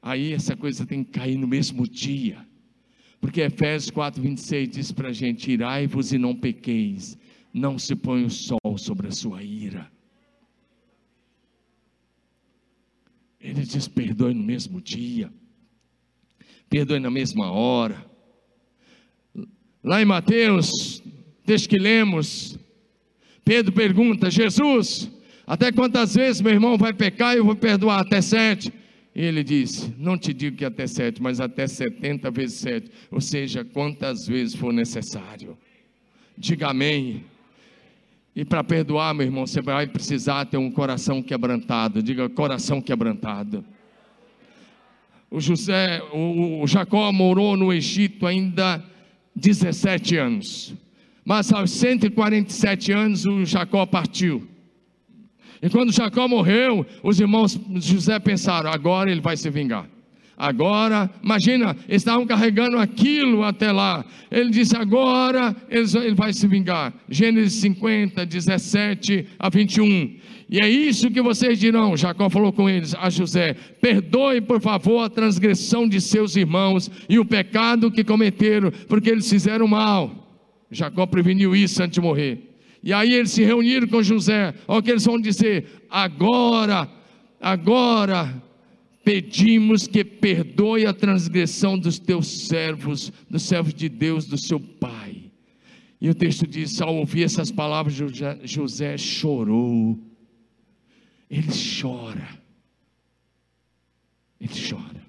aí 0.00 0.32
essa 0.32 0.56
coisa 0.56 0.86
tem 0.86 1.02
que 1.02 1.10
cair 1.10 1.36
no 1.36 1.48
mesmo 1.48 1.88
dia. 1.88 2.48
Porque 3.20 3.42
Efésios 3.42 3.90
4, 3.90 4.22
26 4.22 4.68
diz 4.68 4.92
para 4.92 5.08
a 5.08 5.12
gente: 5.12 5.50
irai-vos 5.50 6.12
e 6.12 6.18
não 6.18 6.34
pequeis, 6.34 7.18
não 7.52 7.78
se 7.78 7.94
põe 7.94 8.24
o 8.24 8.30
sol 8.30 8.78
sobre 8.78 9.08
a 9.08 9.12
sua 9.12 9.42
ira. 9.42 9.90
Ele 13.40 13.62
diz: 13.62 13.86
perdoe 13.86 14.32
no 14.32 14.42
mesmo 14.42 14.80
dia, 14.80 15.30
perdoe 16.68 16.98
na 16.98 17.10
mesma 17.10 17.50
hora. 17.52 18.08
Lá 19.82 20.00
em 20.00 20.04
Mateus, 20.04 21.02
desde 21.44 21.68
que 21.68 21.78
lemos, 21.78 22.58
Pedro 23.44 23.72
pergunta: 23.72 24.30
Jesus, 24.30 25.10
até 25.46 25.70
quantas 25.70 26.14
vezes 26.14 26.40
meu 26.40 26.52
irmão 26.52 26.78
vai 26.78 26.94
pecar 26.94 27.34
e 27.34 27.38
eu 27.38 27.44
vou 27.44 27.56
perdoar? 27.56 28.00
Até 28.00 28.22
sete. 28.22 28.72
E 29.14 29.22
ele 29.22 29.42
disse: 29.42 29.94
Não 29.98 30.16
te 30.16 30.32
digo 30.32 30.56
que 30.56 30.64
até 30.64 30.86
sete, 30.86 31.20
mas 31.20 31.40
até 31.40 31.66
setenta 31.66 32.30
vezes 32.30 32.58
sete, 32.58 32.90
ou 33.10 33.20
seja, 33.20 33.64
quantas 33.64 34.26
vezes 34.26 34.54
for 34.54 34.72
necessário. 34.72 35.56
Diga 36.36 36.68
amém. 36.68 37.24
E 38.34 38.44
para 38.44 38.62
perdoar, 38.62 39.12
meu 39.12 39.26
irmão, 39.26 39.46
você 39.46 39.60
vai 39.60 39.86
precisar 39.86 40.46
ter 40.46 40.56
um 40.56 40.70
coração 40.70 41.22
quebrantado. 41.22 42.02
Diga 42.02 42.28
coração 42.28 42.80
quebrantado. 42.80 43.64
O 45.30 45.40
José, 45.40 46.02
o, 46.12 46.62
o 46.62 46.66
Jacó 46.66 47.12
morou 47.12 47.56
no 47.56 47.72
Egito 47.72 48.26
ainda 48.26 48.82
17 49.34 50.16
anos. 50.16 50.74
Mas 51.24 51.52
aos 51.52 51.70
147 51.70 52.92
anos 52.92 53.26
o 53.26 53.44
Jacó 53.44 53.84
partiu. 53.86 54.48
E 55.62 55.68
quando 55.68 55.92
Jacó 55.92 56.26
morreu, 56.26 56.86
os 57.02 57.20
irmãos 57.20 57.60
José 57.76 58.18
pensaram: 58.18 58.70
agora 58.70 59.10
ele 59.10 59.20
vai 59.20 59.36
se 59.36 59.48
vingar. 59.50 59.86
Agora, 60.40 61.10
imagina, 61.22 61.76
eles 61.86 62.00
estavam 62.00 62.26
carregando 62.26 62.78
aquilo 62.78 63.44
até 63.44 63.70
lá. 63.70 64.02
Ele 64.30 64.48
disse: 64.48 64.74
agora 64.74 65.54
ele 65.68 66.14
vai 66.14 66.32
se 66.32 66.46
vingar. 66.46 66.94
Gênesis 67.10 67.60
50, 67.60 68.24
17 68.24 69.26
a 69.38 69.50
21. 69.50 70.16
E 70.48 70.58
é 70.58 70.66
isso 70.66 71.10
que 71.10 71.20
vocês 71.20 71.58
dirão. 71.58 71.94
Jacó 71.94 72.30
falou 72.30 72.54
com 72.54 72.70
eles, 72.70 72.94
a 72.94 73.10
José: 73.10 73.54
perdoe, 73.82 74.40
por 74.40 74.62
favor, 74.62 75.04
a 75.04 75.10
transgressão 75.10 75.86
de 75.86 76.00
seus 76.00 76.34
irmãos 76.36 76.90
e 77.06 77.18
o 77.18 77.24
pecado 77.24 77.90
que 77.90 78.02
cometeram, 78.02 78.72
porque 78.88 79.10
eles 79.10 79.28
fizeram 79.28 79.68
mal. 79.68 80.26
Jacó 80.70 81.04
preveniu 81.04 81.54
isso 81.54 81.82
antes 81.82 81.94
de 81.94 82.00
morrer. 82.00 82.49
E 82.82 82.92
aí 82.92 83.12
eles 83.12 83.30
se 83.30 83.44
reuniram 83.44 83.86
com 83.86 84.02
José. 84.02 84.54
Olha 84.66 84.80
o 84.80 84.82
que 84.82 84.90
eles 84.90 85.04
vão 85.04 85.20
dizer: 85.20 85.84
agora, 85.88 86.88
agora 87.40 88.42
pedimos 89.04 89.86
que 89.86 90.04
perdoe 90.04 90.86
a 90.86 90.92
transgressão 90.92 91.78
dos 91.78 91.98
teus 91.98 92.46
servos, 92.46 93.12
dos 93.28 93.42
servos 93.42 93.74
de 93.74 93.88
Deus, 93.88 94.26
do 94.26 94.38
seu 94.38 94.58
pai. 94.58 95.30
E 96.00 96.08
o 96.08 96.14
texto 96.14 96.46
diz: 96.46 96.80
ao 96.80 96.96
ouvir 96.96 97.24
essas 97.24 97.50
palavras, 97.50 97.94
José 98.44 98.96
chorou. 98.96 99.98
Ele 101.28 101.48
chora. 101.80 102.28
Ele 104.40 104.52
chora. 104.68 105.00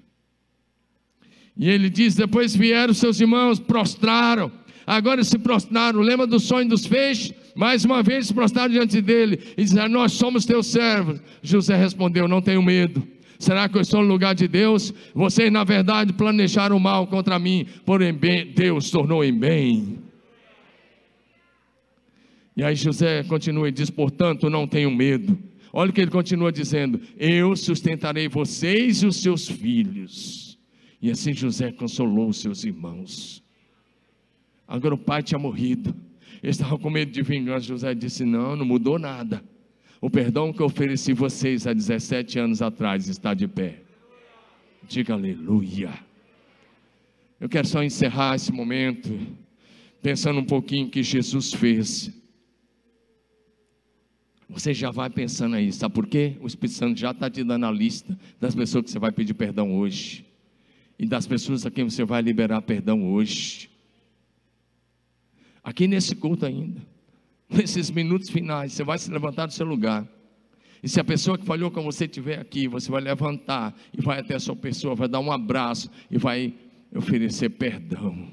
E 1.56 1.68
ele 1.68 1.88
diz: 1.88 2.14
depois 2.14 2.54
vieram 2.54 2.92
seus 2.92 3.20
irmãos, 3.20 3.58
prostraram. 3.58 4.52
Agora 4.86 5.22
se 5.24 5.38
prostraram. 5.38 6.00
Lembra 6.00 6.26
do 6.26 6.40
sonho 6.40 6.68
dos 6.68 6.86
feixes? 6.86 7.32
Mais 7.54 7.84
uma 7.84 8.02
vez 8.02 8.26
se 8.26 8.34
prostraram 8.34 8.72
diante 8.72 9.00
dele 9.00 9.38
e 9.56 9.64
disseram: 9.64 9.88
Nós 9.88 10.12
somos 10.12 10.44
teus 10.44 10.66
servos. 10.66 11.20
José 11.42 11.76
respondeu: 11.76 12.26
Não 12.26 12.42
tenho 12.42 12.62
medo. 12.62 13.06
Será 13.38 13.68
que 13.68 13.76
eu 13.76 13.82
estou 13.82 14.02
no 14.02 14.08
lugar 14.08 14.34
de 14.34 14.46
Deus? 14.46 14.94
Vocês, 15.12 15.50
na 15.50 15.64
verdade, 15.64 16.12
planejaram 16.12 16.78
mal 16.78 17.08
contra 17.08 17.38
mim, 17.38 17.66
porém 17.84 18.16
Deus 18.54 18.90
tornou 18.90 19.24
em 19.24 19.36
bem. 19.36 19.98
E 22.56 22.62
aí 22.62 22.76
José 22.76 23.22
continua 23.24 23.68
e 23.68 23.72
diz: 23.72 23.90
Portanto, 23.90 24.48
não 24.48 24.66
tenho 24.66 24.90
medo. 24.90 25.38
Olha 25.72 25.90
o 25.90 25.92
que 25.92 26.00
ele 26.00 26.10
continua 26.10 26.52
dizendo: 26.52 27.00
Eu 27.18 27.56
sustentarei 27.56 28.28
vocês 28.28 29.02
e 29.02 29.06
os 29.06 29.16
seus 29.16 29.48
filhos. 29.48 30.58
E 31.00 31.10
assim 31.10 31.32
José 31.32 31.72
consolou 31.72 32.32
seus 32.32 32.62
irmãos. 32.62 33.42
Agora 34.66 34.94
o 34.94 34.98
pai 34.98 35.22
tinha 35.22 35.38
morrido. 35.38 35.94
Eles 36.42 36.56
estavam 36.56 36.78
com 36.78 36.90
medo 36.90 37.10
de 37.10 37.22
vingança. 37.22 37.66
José 37.66 37.94
disse: 37.94 38.24
Não, 38.24 38.56
não 38.56 38.64
mudou 38.64 38.98
nada. 38.98 39.42
O 40.00 40.10
perdão 40.10 40.52
que 40.52 40.60
eu 40.60 40.66
ofereci 40.66 41.12
vocês 41.12 41.66
há 41.66 41.72
17 41.72 42.38
anos 42.38 42.60
atrás 42.60 43.08
está 43.08 43.34
de 43.34 43.46
pé. 43.46 43.82
Diga 44.88 45.14
aleluia. 45.14 45.92
Eu 47.40 47.48
quero 47.48 47.66
só 47.66 47.82
encerrar 47.82 48.34
esse 48.34 48.52
momento 48.52 49.16
pensando 50.02 50.40
um 50.40 50.44
pouquinho 50.44 50.90
que 50.90 51.02
Jesus 51.02 51.52
fez. 51.52 52.10
Você 54.48 54.74
já 54.74 54.90
vai 54.90 55.08
pensando 55.08 55.56
aí, 55.56 55.72
sabe 55.72 55.94
por 55.94 56.06
quê? 56.06 56.36
O 56.40 56.46
Espírito 56.46 56.76
Santo 56.76 57.00
já 57.00 57.12
está 57.12 57.30
te 57.30 57.42
dando 57.42 57.64
a 57.64 57.70
lista 57.70 58.18
das 58.38 58.54
pessoas 58.54 58.84
que 58.84 58.90
você 58.90 58.98
vai 58.98 59.10
pedir 59.10 59.32
perdão 59.32 59.78
hoje, 59.78 60.26
e 60.98 61.06
das 61.06 61.26
pessoas 61.26 61.64
a 61.64 61.70
quem 61.70 61.84
você 61.84 62.04
vai 62.04 62.20
liberar 62.20 62.60
perdão 62.60 63.12
hoje. 63.12 63.70
Aqui 65.62 65.86
nesse 65.86 66.14
culto 66.16 66.44
ainda, 66.44 66.80
nesses 67.48 67.90
minutos 67.90 68.28
finais, 68.28 68.72
você 68.72 68.82
vai 68.82 68.98
se 68.98 69.10
levantar 69.10 69.46
do 69.46 69.52
seu 69.52 69.66
lugar. 69.66 70.06
E 70.82 70.88
se 70.88 70.98
a 70.98 71.04
pessoa 71.04 71.38
que 71.38 71.46
falhou 71.46 71.70
com 71.70 71.82
você 71.82 72.06
estiver 72.06 72.40
aqui, 72.40 72.66
você 72.66 72.90
vai 72.90 73.00
levantar 73.00 73.72
e 73.96 74.02
vai 74.02 74.18
até 74.18 74.34
a 74.34 74.40
sua 74.40 74.56
pessoa, 74.56 74.96
vai 74.96 75.06
dar 75.06 75.20
um 75.20 75.30
abraço 75.30 75.88
e 76.10 76.18
vai 76.18 76.52
oferecer 76.94 77.50
perdão. 77.50 78.28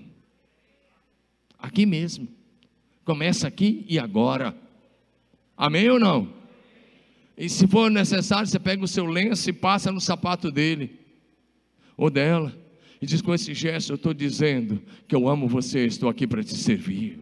Aqui 1.58 1.86
mesmo. 1.86 2.28
Começa 3.06 3.48
aqui 3.48 3.86
e 3.88 4.00
agora. 4.00 4.56
Amém 5.56 5.90
ou 5.90 6.00
não? 6.00 6.34
E 7.38 7.48
se 7.48 7.68
for 7.68 7.90
necessário, 7.92 8.48
você 8.48 8.60
pega 8.60 8.84
o 8.84 8.88
seu 8.88 9.06
lenço 9.06 9.50
e 9.50 9.54
passa 9.54 9.92
no 9.92 10.02
sapato 10.02 10.52
dele 10.52 11.00
ou 11.96 12.10
dela. 12.10 12.56
E 13.02 13.06
diz 13.06 13.22
com 13.22 13.34
esse 13.34 13.54
gesto: 13.54 13.92
Eu 13.92 13.96
estou 13.96 14.14
dizendo 14.14 14.82
que 15.08 15.16
eu 15.16 15.28
amo 15.28 15.48
você, 15.48 15.86
estou 15.86 16.10
aqui 16.10 16.28
para 16.28 16.44
te 16.44 16.56
servir. 16.56 17.20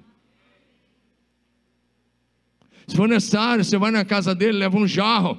Se 2.88 2.96
for 2.96 3.08
necessário, 3.08 3.64
você 3.64 3.78
vai 3.78 3.92
na 3.92 4.06
casa 4.06 4.34
dele, 4.34 4.58
leva 4.58 4.78
um 4.78 4.88
jarro, 4.88 5.38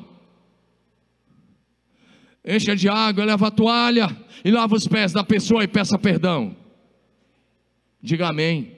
enche 2.44 2.74
de 2.76 2.88
água, 2.88 3.24
leva 3.24 3.48
a 3.48 3.50
toalha 3.50 4.14
e 4.44 4.50
lava 4.50 4.74
os 4.76 4.86
pés 4.86 5.12
da 5.12 5.24
pessoa 5.24 5.64
e 5.64 5.68
peça 5.68 5.98
perdão. 5.98 6.54
Diga 8.02 8.28
amém. 8.28 8.76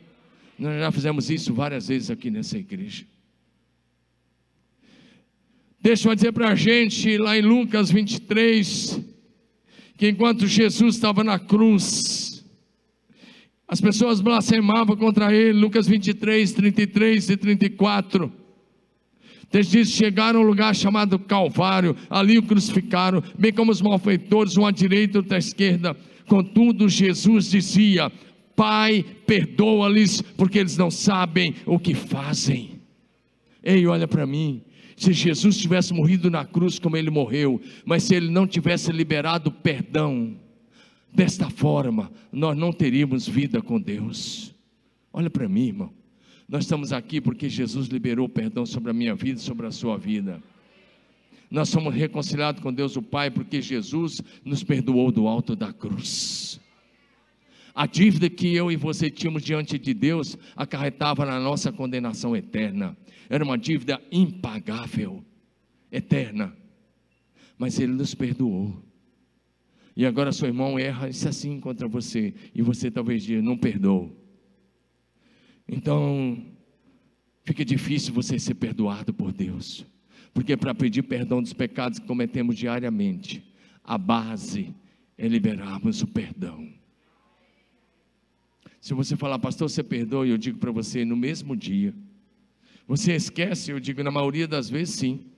Nós 0.59 0.79
já 0.79 0.93
fizemos 0.93 1.31
isso 1.31 1.53
várias 1.53 1.89
vezes 1.89 2.11
aqui 2.11 2.31
nessa 2.31 2.57
igreja. 2.59 3.05
Deixa 5.81 6.09
eu 6.09 6.15
dizer 6.15 6.33
para 6.33 6.51
a 6.51 6.55
gente, 6.55 7.17
lá 7.17 7.37
em 7.37 7.41
Lucas 7.41 7.91
23, 7.91 9.01
que 10.01 10.09
enquanto 10.09 10.47
Jesus 10.47 10.95
estava 10.95 11.23
na 11.23 11.39
cruz, 11.39 12.43
as 13.69 13.83
pessoas 13.83 14.23
blasfemavam 14.23 14.97
contra 14.97 15.31
ele, 15.31 15.61
Lucas 15.61 15.87
23, 15.87 16.53
33 16.53 17.29
e 17.29 17.37
34. 17.37 18.33
Texto 19.51 19.73
diz: 19.73 19.91
chegaram 19.91 20.41
a 20.41 20.43
um 20.43 20.47
lugar 20.47 20.75
chamado 20.75 21.19
Calvário, 21.19 21.95
ali 22.09 22.39
o 22.39 22.43
crucificaram, 22.43 23.23
bem 23.39 23.53
como 23.53 23.71
os 23.71 23.83
malfeitores, 23.83 24.57
um 24.57 24.65
à 24.65 24.71
direita 24.71 25.19
e 25.19 25.21
outro 25.21 25.35
à 25.35 25.39
esquerda. 25.39 25.95
Contudo, 26.27 26.89
Jesus 26.89 27.51
dizia: 27.51 28.11
Pai, 28.57 29.05
perdoa-lhes, 29.27 30.23
porque 30.23 30.61
eles 30.61 30.79
não 30.79 30.91
sabem 30.91 31.57
o 31.67 31.79
que 31.79 31.95
fazem. 31.95 32.81
Ei, 33.63 33.87
olha 33.87 34.09
para 34.09 34.25
mim 34.27 34.63
se 35.01 35.15
Jesus 35.15 35.57
tivesse 35.57 35.95
morrido 35.95 36.31
na 36.31 36.45
cruz 36.45 36.79
como 36.79 36.95
ele 36.95 37.09
morreu, 37.09 37.59
mas 37.87 38.03
se 38.03 38.15
ele 38.15 38.29
não 38.29 38.47
tivesse 38.47 38.93
liberado 38.93 39.51
perdão, 39.51 40.37
desta 41.11 41.49
forma, 41.49 42.13
nós 42.31 42.55
não 42.55 42.71
teríamos 42.71 43.27
vida 43.27 43.63
com 43.63 43.81
Deus. 43.81 44.55
Olha 45.11 45.31
para 45.31 45.49
mim, 45.49 45.69
irmão. 45.69 45.91
Nós 46.47 46.65
estamos 46.65 46.93
aqui 46.93 47.19
porque 47.19 47.49
Jesus 47.49 47.87
liberou 47.87 48.29
perdão 48.29 48.67
sobre 48.67 48.91
a 48.91 48.93
minha 48.93 49.15
vida 49.15 49.41
e 49.41 49.43
sobre 49.43 49.67
a 49.67 49.71
sua 49.71 49.97
vida. 49.97 50.43
Nós 51.51 51.71
somos 51.71 51.95
reconciliados 51.95 52.63
com 52.63 52.71
Deus 52.71 52.95
o 52.95 53.01
Pai 53.01 53.31
porque 53.31 53.63
Jesus 53.63 54.21
nos 54.45 54.63
perdoou 54.63 55.11
do 55.11 55.27
alto 55.27 55.57
da 55.57 55.73
cruz. 55.73 56.61
A 57.75 57.87
dívida 57.87 58.29
que 58.29 58.55
eu 58.55 58.71
e 58.71 58.77
você 58.77 59.11
tínhamos 59.11 59.43
diante 59.43 59.79
de 59.79 59.95
Deus 59.95 60.37
acarretava 60.55 61.25
na 61.25 61.41
nossa 61.41 61.73
condenação 61.73 62.37
eterna. 62.37 62.95
Era 63.31 63.45
uma 63.45 63.57
dívida 63.57 64.03
impagável, 64.11 65.25
eterna. 65.93 66.53
Mas 67.57 67.79
Ele 67.79 67.93
nos 67.93 68.13
perdoou. 68.13 68.83
E 69.95 70.05
agora 70.05 70.33
seu 70.33 70.49
irmão 70.49 70.77
erra 70.77 71.09
isso 71.09 71.29
assim 71.29 71.61
contra 71.61 71.87
você. 71.87 72.35
E 72.53 72.61
você 72.61 72.91
talvez 72.91 73.23
diga, 73.23 73.41
não 73.41 73.57
perdoou. 73.57 74.17
Então, 75.69 76.45
fica 77.45 77.65
difícil 77.65 78.13
você 78.13 78.37
ser 78.37 78.55
perdoado 78.55 79.15
por 79.15 79.33
Deus. 79.33 79.87
Porque 80.35 80.57
para 80.57 80.75
pedir 80.75 81.05
perdão 81.05 81.41
dos 81.41 81.53
pecados 81.53 82.01
que 82.01 82.07
cometemos 82.07 82.57
diariamente, 82.57 83.45
a 83.85 83.97
base 83.97 84.75
é 85.17 85.29
liberarmos 85.29 86.03
o 86.03 86.07
perdão. 86.09 86.69
Se 88.81 88.93
você 88.93 89.15
falar, 89.15 89.39
pastor, 89.39 89.71
você 89.71 89.85
perdoa, 89.85 90.27
eu 90.27 90.39
digo 90.39 90.59
para 90.59 90.73
você, 90.73 91.05
no 91.05 91.17
mesmo 91.17 91.55
dia. 91.55 91.95
Você 92.87 93.15
esquece, 93.15 93.71
eu 93.71 93.81
digo, 93.81 94.03
na 94.03 94.11
maioria 94.11 94.49
das 94.49 94.69
vezes 94.69 94.97
sim. 94.97 95.31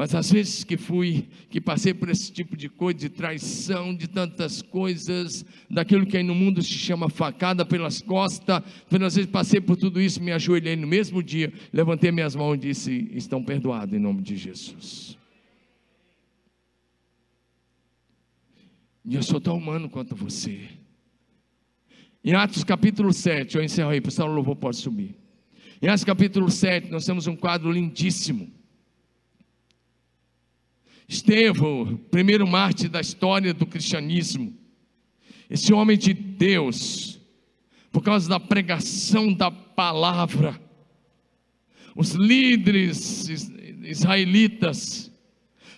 Mas 0.00 0.14
às 0.14 0.32
vezes 0.32 0.64
que 0.64 0.78
fui, 0.78 1.28
que 1.50 1.60
passei 1.60 1.92
por 1.92 2.08
esse 2.08 2.32
tipo 2.32 2.56
de 2.56 2.70
coisa, 2.70 2.98
de 2.98 3.10
traição, 3.10 3.94
de 3.94 4.08
tantas 4.08 4.62
coisas, 4.62 5.44
daquilo 5.68 6.06
que 6.06 6.16
aí 6.16 6.22
no 6.22 6.34
mundo 6.34 6.62
se 6.62 6.70
chama 6.70 7.10
facada 7.10 7.66
pelas 7.66 8.00
costas, 8.00 8.62
às 8.90 9.14
vezes 9.14 9.26
passei 9.26 9.60
por 9.60 9.76
tudo 9.76 10.00
isso, 10.00 10.22
me 10.22 10.32
ajoelhei 10.32 10.74
no 10.74 10.86
mesmo 10.86 11.22
dia, 11.22 11.52
levantei 11.70 12.10
minhas 12.10 12.34
mãos 12.34 12.54
e 12.54 12.58
disse: 12.58 13.10
Estão 13.12 13.44
perdoados 13.44 13.94
em 13.94 13.98
nome 13.98 14.22
de 14.22 14.36
Jesus. 14.36 15.18
E 19.04 19.14
eu 19.14 19.22
sou 19.22 19.38
tão 19.38 19.58
humano 19.58 19.90
quanto 19.90 20.14
você. 20.14 20.66
Em 22.22 22.34
Atos 22.34 22.62
capítulo 22.62 23.12
7, 23.12 23.56
eu 23.56 23.64
encerro 23.64 23.90
aí, 23.90 24.00
pessoal, 24.00 24.28
o 24.28 24.34
louvor 24.34 24.54
pode 24.56 24.76
subir. 24.76 25.16
Em 25.80 25.88
Atos 25.88 26.04
capítulo 26.04 26.50
7, 26.50 26.90
nós 26.90 27.06
temos 27.06 27.26
um 27.26 27.34
quadro 27.34 27.72
lindíssimo. 27.72 28.52
Estevão, 31.08 31.96
primeiro 32.10 32.46
mártir 32.46 32.90
da 32.90 33.00
história 33.00 33.54
do 33.54 33.64
cristianismo. 33.64 34.54
Esse 35.48 35.72
homem 35.72 35.96
de 35.96 36.12
Deus, 36.12 37.18
por 37.90 38.02
causa 38.02 38.28
da 38.28 38.38
pregação 38.38 39.32
da 39.32 39.50
palavra, 39.50 40.60
os 41.96 42.12
líderes 42.12 43.28
israelitas 43.82 45.10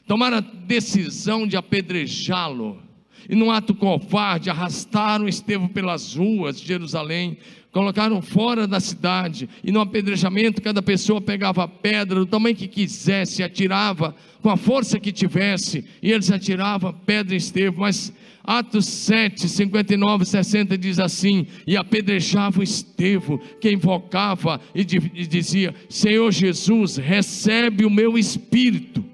tomaram 0.06 0.38
a 0.38 0.40
decisão 0.40 1.46
de 1.46 1.56
apedrejá-lo 1.56 2.82
E 3.28 3.34
num 3.34 3.50
ato 3.50 3.74
covarde, 3.74 4.50
arrastaram 4.50 5.28
Estevão 5.28 5.68
pelas 5.68 6.14
ruas 6.14 6.60
de 6.60 6.66
Jerusalém, 6.66 7.38
colocaram 7.72 8.20
fora 8.20 8.66
da 8.66 8.78
cidade, 8.78 9.48
e 9.64 9.72
no 9.72 9.80
apedrejamento 9.80 10.60
cada 10.60 10.82
pessoa 10.82 11.20
pegava 11.20 11.64
a 11.64 11.68
pedra 11.68 12.20
do 12.20 12.26
tamanho 12.26 12.54
que 12.54 12.68
quisesse, 12.68 13.42
atirava 13.42 14.14
com 14.42 14.50
a 14.50 14.56
força 14.56 15.00
que 15.00 15.10
tivesse, 15.10 15.84
e 16.02 16.12
eles 16.12 16.30
atiravam 16.30 16.92
pedra 16.92 17.34
em 17.34 17.38
Estevão, 17.38 17.80
mas 17.80 18.12
Atos 18.44 18.86
7, 18.86 19.48
59, 19.48 20.24
60 20.24 20.76
diz 20.76 20.98
assim: 20.98 21.46
E 21.66 21.76
apedrejava 21.76 22.62
Estevão, 22.62 23.40
que 23.60 23.70
invocava 23.70 24.60
e 24.74 24.84
dizia: 24.84 25.74
Senhor 25.88 26.30
Jesus, 26.32 26.96
recebe 26.96 27.84
o 27.84 27.90
meu 27.90 28.18
espírito. 28.18 29.04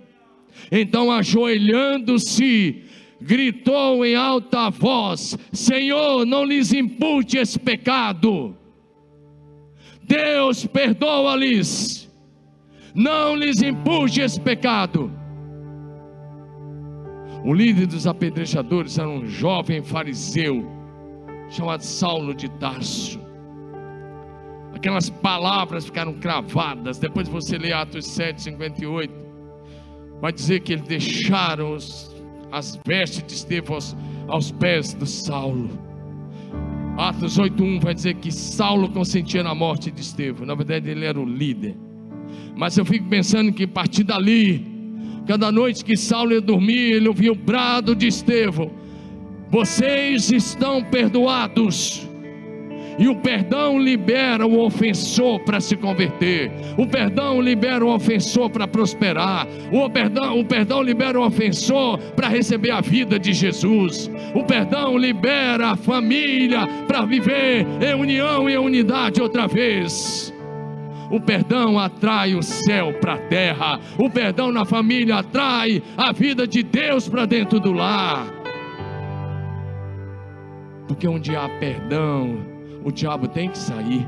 Então, 0.72 1.10
ajoelhando-se, 1.10 2.82
gritou 3.20 4.04
em 4.04 4.14
alta 4.14 4.70
voz: 4.70 5.36
Senhor, 5.52 6.24
não 6.24 6.44
lhes 6.44 6.72
impute 6.72 7.38
esse 7.38 7.58
pecado. 7.58 8.56
Deus 10.02 10.66
perdoa-lhes, 10.66 12.10
não 12.94 13.34
lhes 13.34 13.60
impute 13.60 14.20
esse 14.20 14.40
pecado. 14.40 15.12
O 17.44 17.52
líder 17.52 17.86
dos 17.86 18.06
apedrejadores 18.06 18.98
era 18.98 19.08
um 19.08 19.26
jovem 19.26 19.82
fariseu 19.82 20.66
chamado 21.48 21.82
Saulo 21.82 22.34
de 22.34 22.48
Tarso. 22.58 23.20
Aquelas 24.74 25.08
palavras 25.08 25.86
ficaram 25.86 26.14
cravadas. 26.14 26.98
Depois 26.98 27.28
você 27.28 27.58
lê 27.58 27.72
Atos 27.72 28.06
7, 28.06 28.42
58. 28.42 29.12
Vai 30.20 30.32
dizer 30.32 30.60
que 30.60 30.74
eles 30.74 30.86
deixaram 30.86 31.72
os, 31.72 32.14
as 32.50 32.78
vestes 32.86 33.22
de 33.26 33.34
Estevão 33.34 33.74
aos, 33.74 33.96
aos 34.26 34.50
pés 34.50 34.94
do 34.94 35.06
Saulo. 35.06 35.70
Atos 36.96 37.38
8:1 37.38 37.80
vai 37.80 37.94
dizer 37.94 38.14
que 38.14 38.32
Saulo 38.32 38.88
consentia 38.88 39.42
na 39.42 39.54
morte 39.54 39.90
de 39.90 40.00
Estevão. 40.00 40.44
Na 40.44 40.54
verdade, 40.54 40.90
ele 40.90 41.04
era 41.04 41.18
o 41.18 41.24
líder. 41.24 41.76
Mas 42.56 42.76
eu 42.76 42.84
fico 42.84 43.08
pensando 43.08 43.52
que 43.52 43.64
a 43.64 43.68
partir 43.68 44.02
dali, 44.02 44.66
cada 45.26 45.52
noite 45.52 45.84
que 45.84 45.96
Saulo 45.96 46.32
ia 46.32 46.40
dormir, 46.40 46.94
ele 46.94 47.06
ouvia 47.06 47.30
o 47.30 47.36
brado 47.36 47.94
de 47.94 48.08
Estevão: 48.08 48.70
Vocês 49.48 50.32
estão 50.32 50.82
perdoados. 50.82 52.07
E 52.98 53.08
o 53.08 53.14
perdão 53.14 53.78
libera 53.78 54.44
o 54.44 54.58
ofensor 54.60 55.38
para 55.40 55.60
se 55.60 55.76
converter. 55.76 56.50
O 56.76 56.86
perdão 56.86 57.40
libera 57.40 57.84
o 57.84 57.94
ofensor 57.94 58.50
para 58.50 58.66
prosperar. 58.66 59.46
O 59.72 59.88
perdão, 59.88 60.40
o 60.40 60.44
perdão 60.44 60.82
libera 60.82 61.18
o 61.18 61.24
ofensor 61.24 61.98
para 62.16 62.28
receber 62.28 62.72
a 62.72 62.80
vida 62.80 63.18
de 63.18 63.32
Jesus. 63.32 64.10
O 64.34 64.42
perdão 64.42 64.98
libera 64.98 65.70
a 65.70 65.76
família 65.76 66.66
para 66.88 67.04
viver 67.04 67.64
em 67.80 67.94
união 67.94 68.50
e 68.50 68.58
unidade 68.58 69.22
outra 69.22 69.46
vez. 69.46 70.34
O 71.10 71.20
perdão 71.20 71.78
atrai 71.78 72.34
o 72.34 72.42
céu 72.42 72.92
para 73.00 73.14
a 73.14 73.18
terra. 73.18 73.80
O 73.96 74.10
perdão 74.10 74.52
na 74.52 74.64
família 74.64 75.18
atrai 75.18 75.82
a 75.96 76.12
vida 76.12 76.46
de 76.46 76.62
Deus 76.62 77.08
para 77.08 77.24
dentro 77.24 77.58
do 77.60 77.72
lar. 77.72 78.26
Porque 80.86 81.06
onde 81.06 81.34
há 81.36 81.48
perdão, 81.60 82.40
o 82.84 82.90
diabo 82.90 83.28
tem 83.28 83.48
que 83.50 83.58
sair. 83.58 84.06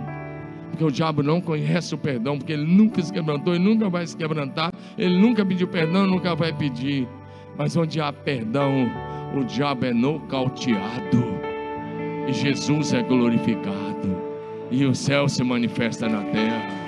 Porque 0.71 0.85
o 0.85 0.91
diabo 0.91 1.23
não 1.23 1.41
conhece 1.41 1.95
o 1.95 1.99
perdão, 1.99 2.39
porque 2.39 2.53
ele 2.53 2.65
nunca 2.65 3.03
se 3.03 3.13
quebrantou 3.13 3.55
e 3.55 3.59
nunca 3.59 3.89
vai 3.89 4.07
se 4.07 4.17
quebrantar. 4.17 4.73
Ele 4.97 5.19
nunca 5.19 5.45
pediu 5.45 5.69
perdão, 5.69 6.07
nunca 6.07 6.35
vai 6.35 6.53
pedir. 6.53 7.09
Mas 7.59 7.77
onde 7.77 8.01
há 8.01 8.13
perdão, 8.13 8.89
o 9.37 9.45
diabo 9.45 9.85
é 9.85 9.93
nocauteado. 9.93 11.41
E 12.27 12.33
Jesus 12.33 12.93
é 12.95 13.03
glorificado. 13.03 14.17
E 14.71 14.85
o 14.85 14.95
céu 14.95 15.29
se 15.29 15.43
manifesta 15.43 16.09
na 16.09 16.23
terra. 16.23 16.81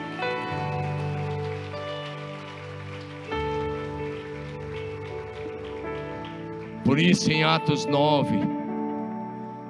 Por 6.85 6.99
isso, 6.99 7.31
em 7.33 7.43
Atos 7.43 7.87
9, 7.87 8.62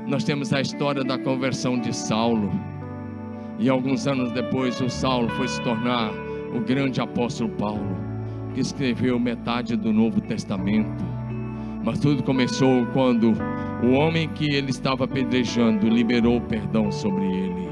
nós 0.06 0.24
temos 0.24 0.52
a 0.52 0.60
história 0.60 1.04
da 1.04 1.18
conversão 1.18 1.78
de 1.78 1.94
Saulo. 1.94 2.50
E 3.58 3.68
alguns 3.68 4.06
anos 4.06 4.32
depois, 4.32 4.80
o 4.80 4.90
Saulo 4.90 5.28
foi 5.30 5.46
se 5.46 5.60
tornar 5.62 6.10
o 6.54 6.60
grande 6.60 7.00
apóstolo 7.00 7.50
Paulo, 7.50 7.96
que 8.54 8.60
escreveu 8.60 9.18
metade 9.18 9.76
do 9.76 9.92
Novo 9.92 10.20
Testamento. 10.20 11.04
Mas 11.84 11.98
tudo 11.98 12.22
começou 12.22 12.86
quando 12.86 13.32
o 13.82 13.92
homem 13.92 14.28
que 14.28 14.52
ele 14.52 14.70
estava 14.70 15.04
apedrejando 15.04 15.88
liberou 15.88 16.40
perdão 16.40 16.90
sobre 16.90 17.24
ele. 17.24 17.68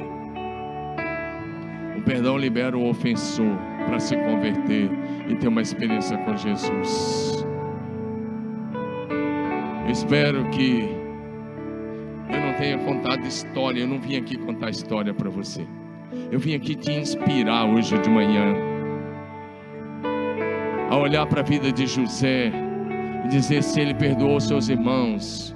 O 1.96 2.02
perdão 2.02 2.38
libera 2.38 2.76
o 2.76 2.88
ofensor 2.88 3.56
para 3.86 3.98
se 4.00 4.16
converter 4.16 4.90
e 5.28 5.34
ter 5.34 5.48
uma 5.48 5.62
experiência 5.62 6.16
com 6.18 6.36
Jesus. 6.36 7.46
Espero 9.88 10.48
que 10.50 10.99
não 12.50 12.58
tenha 12.58 12.78
contado 12.78 13.24
história, 13.26 13.80
eu 13.80 13.86
não 13.86 14.00
vim 14.00 14.16
aqui 14.16 14.36
contar 14.36 14.70
história 14.70 15.14
para 15.14 15.30
você. 15.30 15.64
Eu 16.32 16.40
vim 16.40 16.54
aqui 16.54 16.74
te 16.74 16.90
inspirar 16.90 17.64
hoje 17.64 17.96
de 17.98 18.10
manhã 18.10 18.56
a 20.90 20.96
olhar 20.96 21.26
para 21.26 21.40
a 21.40 21.44
vida 21.44 21.70
de 21.70 21.86
José 21.86 22.50
e 23.24 23.28
dizer 23.28 23.62
se 23.62 23.80
ele 23.80 23.94
perdoou 23.94 24.40
seus 24.40 24.68
irmãos. 24.68 25.54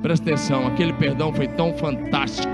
Presta 0.00 0.30
atenção, 0.30 0.66
aquele 0.66 0.94
perdão 0.94 1.30
foi 1.30 1.46
tão 1.46 1.74
fantástico, 1.74 2.50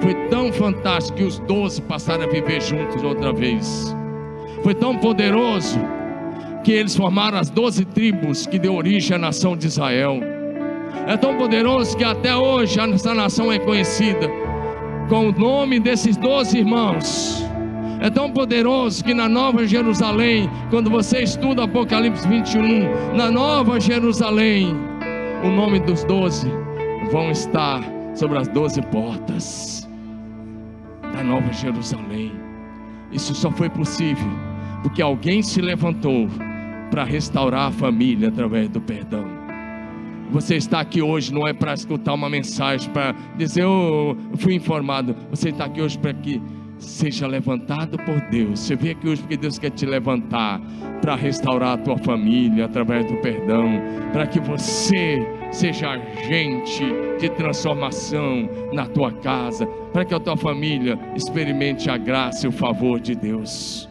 foi 0.00 0.14
tão 0.28 0.50
fantástico 0.50 1.18
que 1.18 1.24
os 1.24 1.38
doze 1.40 1.82
passaram 1.82 2.24
a 2.24 2.28
viver 2.28 2.62
juntos 2.62 3.02
outra 3.02 3.30
vez. 3.30 3.94
Foi 4.62 4.74
tão 4.74 4.96
poderoso 4.96 5.78
que 6.64 6.72
eles 6.72 6.96
formaram 6.96 7.38
as 7.38 7.50
doze 7.50 7.84
tribos 7.84 8.46
que 8.46 8.58
deu 8.58 8.74
origem 8.74 9.16
à 9.16 9.18
nação 9.18 9.54
de 9.54 9.66
Israel 9.66 10.37
é 11.08 11.16
tão 11.16 11.38
poderoso 11.38 11.96
que 11.96 12.04
até 12.04 12.36
hoje 12.36 12.78
essa 12.78 13.14
nação 13.14 13.50
é 13.50 13.58
conhecida 13.58 14.28
com 15.08 15.30
o 15.30 15.32
nome 15.32 15.80
desses 15.80 16.18
doze 16.18 16.58
irmãos. 16.58 17.42
É 17.98 18.10
tão 18.10 18.30
poderoso 18.30 19.02
que 19.02 19.14
na 19.14 19.26
Nova 19.26 19.66
Jerusalém, 19.66 20.50
quando 20.68 20.90
você 20.90 21.22
estuda 21.22 21.64
Apocalipse 21.64 22.28
21, 22.28 23.16
na 23.16 23.30
Nova 23.30 23.80
Jerusalém, 23.80 24.76
o 25.42 25.48
nome 25.48 25.80
dos 25.80 26.04
doze 26.04 26.52
vão 27.10 27.30
estar 27.30 27.82
sobre 28.14 28.36
as 28.36 28.46
doze 28.48 28.82
portas 28.82 29.88
da 31.14 31.24
Nova 31.24 31.50
Jerusalém. 31.54 32.32
Isso 33.10 33.34
só 33.34 33.50
foi 33.50 33.70
possível 33.70 34.28
porque 34.82 35.00
alguém 35.00 35.40
se 35.40 35.62
levantou 35.62 36.28
para 36.90 37.02
restaurar 37.02 37.68
a 37.68 37.72
família 37.72 38.28
através 38.28 38.68
do 38.68 38.80
perdão. 38.80 39.37
Você 40.30 40.56
está 40.56 40.80
aqui 40.80 41.00
hoje 41.00 41.32
não 41.32 41.46
é 41.46 41.52
para 41.52 41.72
escutar 41.72 42.12
uma 42.12 42.28
mensagem, 42.28 42.90
para 42.90 43.12
dizer, 43.36 43.64
oh, 43.64 44.16
eu 44.30 44.36
fui 44.36 44.54
informado. 44.54 45.16
Você 45.30 45.48
está 45.48 45.64
aqui 45.64 45.80
hoje 45.80 45.98
para 45.98 46.12
que 46.12 46.40
seja 46.78 47.26
levantado 47.26 47.98
por 47.98 48.20
Deus. 48.30 48.60
Você 48.60 48.76
veio 48.76 48.96
aqui 48.96 49.08
hoje 49.08 49.22
porque 49.22 49.36
Deus 49.36 49.58
quer 49.58 49.70
te 49.70 49.86
levantar 49.86 50.60
para 51.00 51.14
restaurar 51.14 51.74
a 51.74 51.78
tua 51.78 51.96
família 51.98 52.66
através 52.66 53.06
do 53.06 53.16
perdão, 53.20 53.80
para 54.12 54.26
que 54.26 54.38
você 54.40 55.18
seja 55.50 55.90
agente 55.90 56.84
de 57.18 57.28
transformação 57.30 58.48
na 58.72 58.86
tua 58.86 59.12
casa, 59.12 59.66
para 59.92 60.04
que 60.04 60.14
a 60.14 60.20
tua 60.20 60.36
família 60.36 60.98
experimente 61.16 61.90
a 61.90 61.96
graça 61.96 62.46
e 62.46 62.48
o 62.48 62.52
favor 62.52 63.00
de 63.00 63.14
Deus. 63.14 63.88